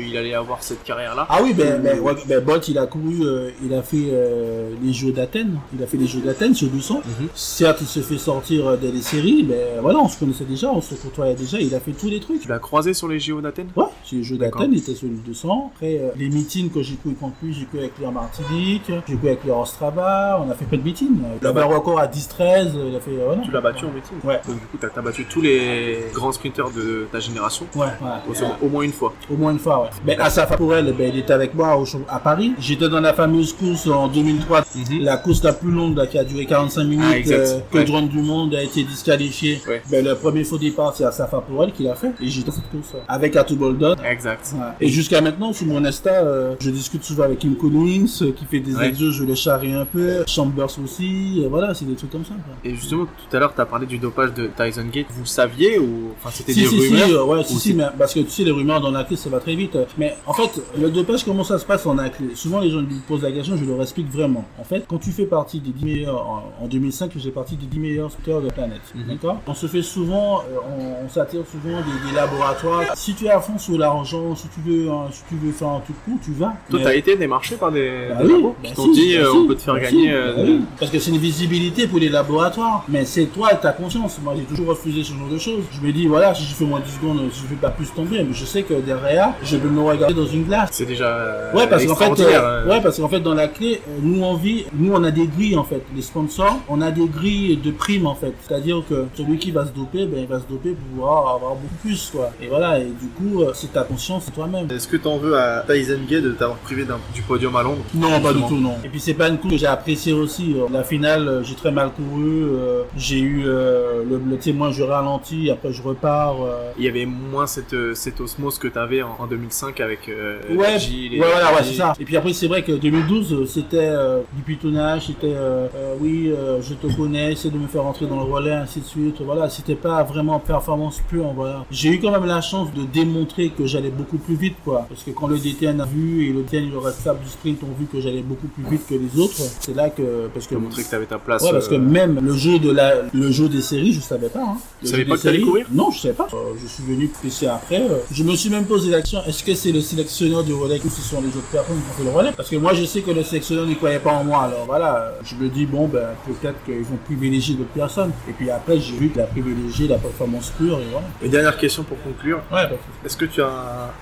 [0.00, 3.22] il allait avoir cette carrière-là Ah oui, ben, ben, ouais, ben, Bolt, il a couru,
[3.22, 5.58] euh, il a fait euh, les Jeux d'Athènes.
[5.76, 7.02] Il a fait les Jeux d'Athènes sur 200.
[7.04, 7.28] Mhm.
[7.34, 10.80] Certes, il se fait sortir euh, des séries, mais voilà, on se connaissait déjà, on
[10.80, 11.58] se côtoyait déjà.
[11.60, 12.40] Il a fait tous les trucs.
[12.40, 13.68] Tu l'as croisé sur les JO d'Athènes?
[13.76, 15.72] Ouais, c'est les Jeux d'Athènes, il était sur le 200.
[15.74, 18.82] Après, euh, les meetings que j'ai couru contre lui, j'ai couru avec lui en Martinique,
[19.08, 21.18] j'ai couru avec lui en Ostrava, on a fait plein de meetings.
[21.40, 23.42] Il avait un record à 10-13, il a fait, voilà.
[23.42, 24.16] Tu l'as battu en meeting?
[24.24, 24.40] Ouais.
[24.46, 27.66] Donc du coup t'as as battu tous les grands sprinters de ta génération?
[27.74, 28.08] Ouais, ouais.
[28.28, 29.12] au, second- au moins une fois.
[29.30, 29.88] Au moins une fois, ouais.
[30.06, 32.52] Ben, Asaf Pourel, ben, il était avec moi au à Paris.
[32.58, 34.64] J'étais dans la fameuse course en 2003.
[35.00, 37.80] La course la plus longue, là, qui a duré 45 minutes, Ah, euh, que Ouais.
[37.80, 39.60] le drone du monde a été disqualifié.
[39.68, 39.82] Ouais.
[39.90, 42.12] Ben, le premier faux départ, c'est Asaf Pourel qui l'a fait.
[42.20, 43.96] Et j'étais cette course, avec Atou Boldon.
[44.08, 44.52] Exact.
[44.54, 44.60] Ouais.
[44.80, 48.44] Et jusqu'à maintenant, sur mon Insta, euh, je discute souvent avec Kim Collins, euh, qui
[48.44, 50.24] fait des exos, je le charrie un peu.
[50.26, 52.34] Chambers aussi, voilà, c'est des trucs comme ça.
[52.34, 52.54] quoi.
[52.64, 55.06] Et justement tout à l'heure t'as parlé du dopage de Tyson Gate.
[55.10, 57.74] Vous le saviez ou enfin c'était Si, des si, si, rumeurs euh, ouais, si, si,
[57.74, 59.71] mais parce que tu sais, les rumeurs dans la clé, ça va très vite.
[59.98, 62.86] Mais en fait, le dopage, comment ça se passe en clé Souvent, les gens me
[63.06, 64.44] posent la question, je leur explique vraiment.
[64.58, 67.66] En fait, quand tu fais partie des 10 meilleurs, en, en 2005, j'ai partie des
[67.66, 68.80] 10 meilleurs sprinteurs de la planète.
[68.94, 69.04] Mhm.
[69.08, 69.40] D'accord?
[69.46, 72.82] On se fait souvent, euh, on, on s'attire souvent des, des laboratoires.
[72.94, 75.68] Si tu es à fond sur l'argent, si tu veux, hein, si tu veux faire
[75.68, 76.52] un truc court, tu vas.
[76.70, 78.92] Toi Mais- t'as été démarché par des, bah des oui, labos bah qui t'ont si,
[78.92, 80.02] dit bah euh, si, on peut te faire bah gagner.
[80.02, 80.60] si, euh, oui.
[80.78, 82.84] Parce que c'est une visibilité pour les laboratoires.
[82.88, 84.18] Mais c'est toi et ta conscience.
[84.22, 85.62] Moi, j'ai toujours refusé ce genre de choses.
[85.72, 87.86] Je me dis, voilà, si je fais moins 10 secondes, je ne vais pas plus
[87.90, 88.22] tomber.
[88.22, 90.70] Mais je sais que derrière, je vais me regarder dans une glace.
[90.72, 92.68] C'est déjà euh, Ouais, parce qu'en fait, euh, euh.
[92.68, 95.26] ouais, parce qu'en fait, dans la clé, euh, nous on vit, nous on a des
[95.26, 95.82] grilles en fait.
[95.94, 98.32] Les sponsors, on a des grilles de primes en fait.
[98.46, 101.54] C'est-à-dire que celui qui va se doper, ben il va se doper pour pouvoir avoir
[101.54, 102.30] beaucoup plus quoi.
[102.42, 104.70] Et voilà, et du coup, c'est ta conscience, c'est toi-même.
[104.70, 106.84] Est-ce que t'en veux à Tyson Gate de t'avoir privé
[107.14, 107.82] du podium à Londres?
[107.94, 108.74] Non, pas du tout, non.
[108.84, 110.54] Et puis c'est pas une course que j'ai appréciée aussi.
[110.72, 112.44] La finale, j'ai très mal couru.
[112.44, 116.36] euh, J'ai eu euh, le, le témoin, je ralentis, après je repars.
[116.78, 120.78] Il y avait moins cette, cette osmose que t'avais en, en 2005 avec euh, Ouais,
[120.78, 121.92] Gilles ouais, et- voilà, ouais, et- c'est ça.
[122.00, 125.66] Et puis après, c'est vrai que 2012, euh, c'était euh, du pitonnage, c'était euh,
[126.00, 126.30] oui,
[126.62, 129.16] je te connais, essaie de me faire rentrer dans le relais, ainsi de suite.
[129.20, 131.64] Voilà, c'était pas vraiment performance pure, voilà.
[131.70, 134.86] J'ai eu quand même la chance de démontrer que j'allais beaucoup plus vite, quoi.
[134.88, 137.62] Parce que quand le DTN a vu et le DTN et le responsable du sprint
[137.62, 140.54] ont vu que j'allais beaucoup plus vite que les autres, c'est là que parce que
[140.54, 141.42] montré que t'avais ta place.
[141.42, 144.40] Ouais, parce que même le jeu de la, le jeu des séries, je savais pas.
[144.40, 144.56] Hein.
[144.80, 145.66] Le Tu savais pas que séries- courir?
[145.72, 146.28] Non, je savais pas.
[146.60, 147.82] Je suis venu PC après.
[148.10, 150.88] je me suis même posé la question est-ce que c'est le sélectionneur du relais ou
[150.88, 152.30] ce sont les autres personnes qui ont fait le relais?
[152.36, 154.42] Parce que moi, je sais que le sélectionneur ne croyait pas en moi.
[154.44, 158.12] Alors voilà, je me dis bon, ben peut-être qu'ils vont privilégier d'autres personnes.
[158.28, 161.06] Et puis après, j'ai vu qu'il a privilégié la performance pure et voilà.
[161.22, 162.40] Et dernière question pour conclure.
[162.52, 162.68] Ouais,
[163.04, 163.48] Est-ce que tu as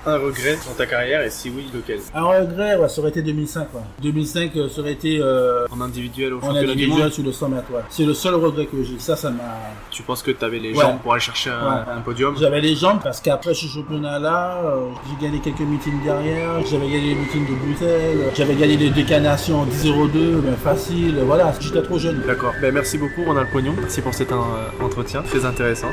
[0.05, 1.23] un, un regret dans ta carrière?
[1.23, 1.99] Et si oui, lequel?
[2.13, 3.73] Un regret, ouais, ça aurait été 2005.
[3.73, 3.81] Ouais.
[4.03, 7.71] 2005, euh, ça aurait été euh, En individuel au en individuel sur le 100 mètres.
[7.71, 7.81] Ouais.
[7.89, 8.99] C'est le seul regret que j'ai.
[8.99, 9.41] Ça, ça m'a.
[9.89, 12.35] Tu penses que t'avais les, les jambes pour aller chercher un podium?
[12.37, 17.09] J'avais les jambes parce qu'après ce championnat-là, euh, j'ai gagné quelques meetings derrière, j'avais gagné
[17.09, 21.97] les meetings de Bruxelles, j'avais gagné les décanations en 10-0-2, ben facile, voilà, j'étais trop
[21.97, 22.21] jeune.
[22.27, 22.53] D'accord.
[22.61, 23.73] Ben, merci beaucoup, Ronald Pognon.
[23.79, 24.35] Merci pour cet euh,
[24.83, 25.89] entretien très intéressant.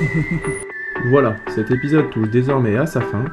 [1.08, 3.24] Voilà, cet épisode touche désormais à sa fin.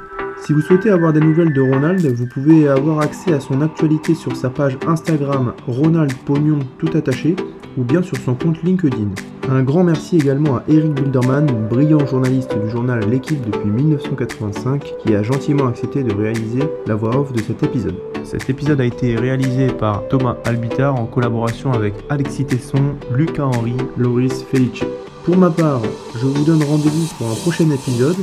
[0.42, 4.16] Si vous souhaitez avoir des nouvelles de Ronald, vous pouvez avoir accès à son actualité
[4.16, 7.36] sur sa page Instagram Ronald Pognon tout attaché
[7.78, 9.10] ou bien sur son compte LinkedIn.
[9.50, 15.16] Un grand merci également à Eric Bilderman, brillant journaliste du journal L'équipe depuis 1985, qui
[15.16, 17.96] a gentiment accepté de réaliser la voix off de cet épisode.
[18.24, 23.78] Cet épisode a été réalisé par Thomas Albitar en collaboration avec Alexis Tesson, Lucas Henry,
[23.98, 24.84] Loris Felice.
[25.24, 25.82] Pour ma part,
[26.16, 28.18] je vous donne rendez-vous pour un prochain épisode,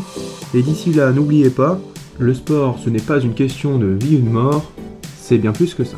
[0.54, 1.78] et d'ici là, n'oubliez pas,
[2.18, 4.70] le sport ce n'est pas une question de vie ou de mort,
[5.16, 5.96] c'est bien plus que ça.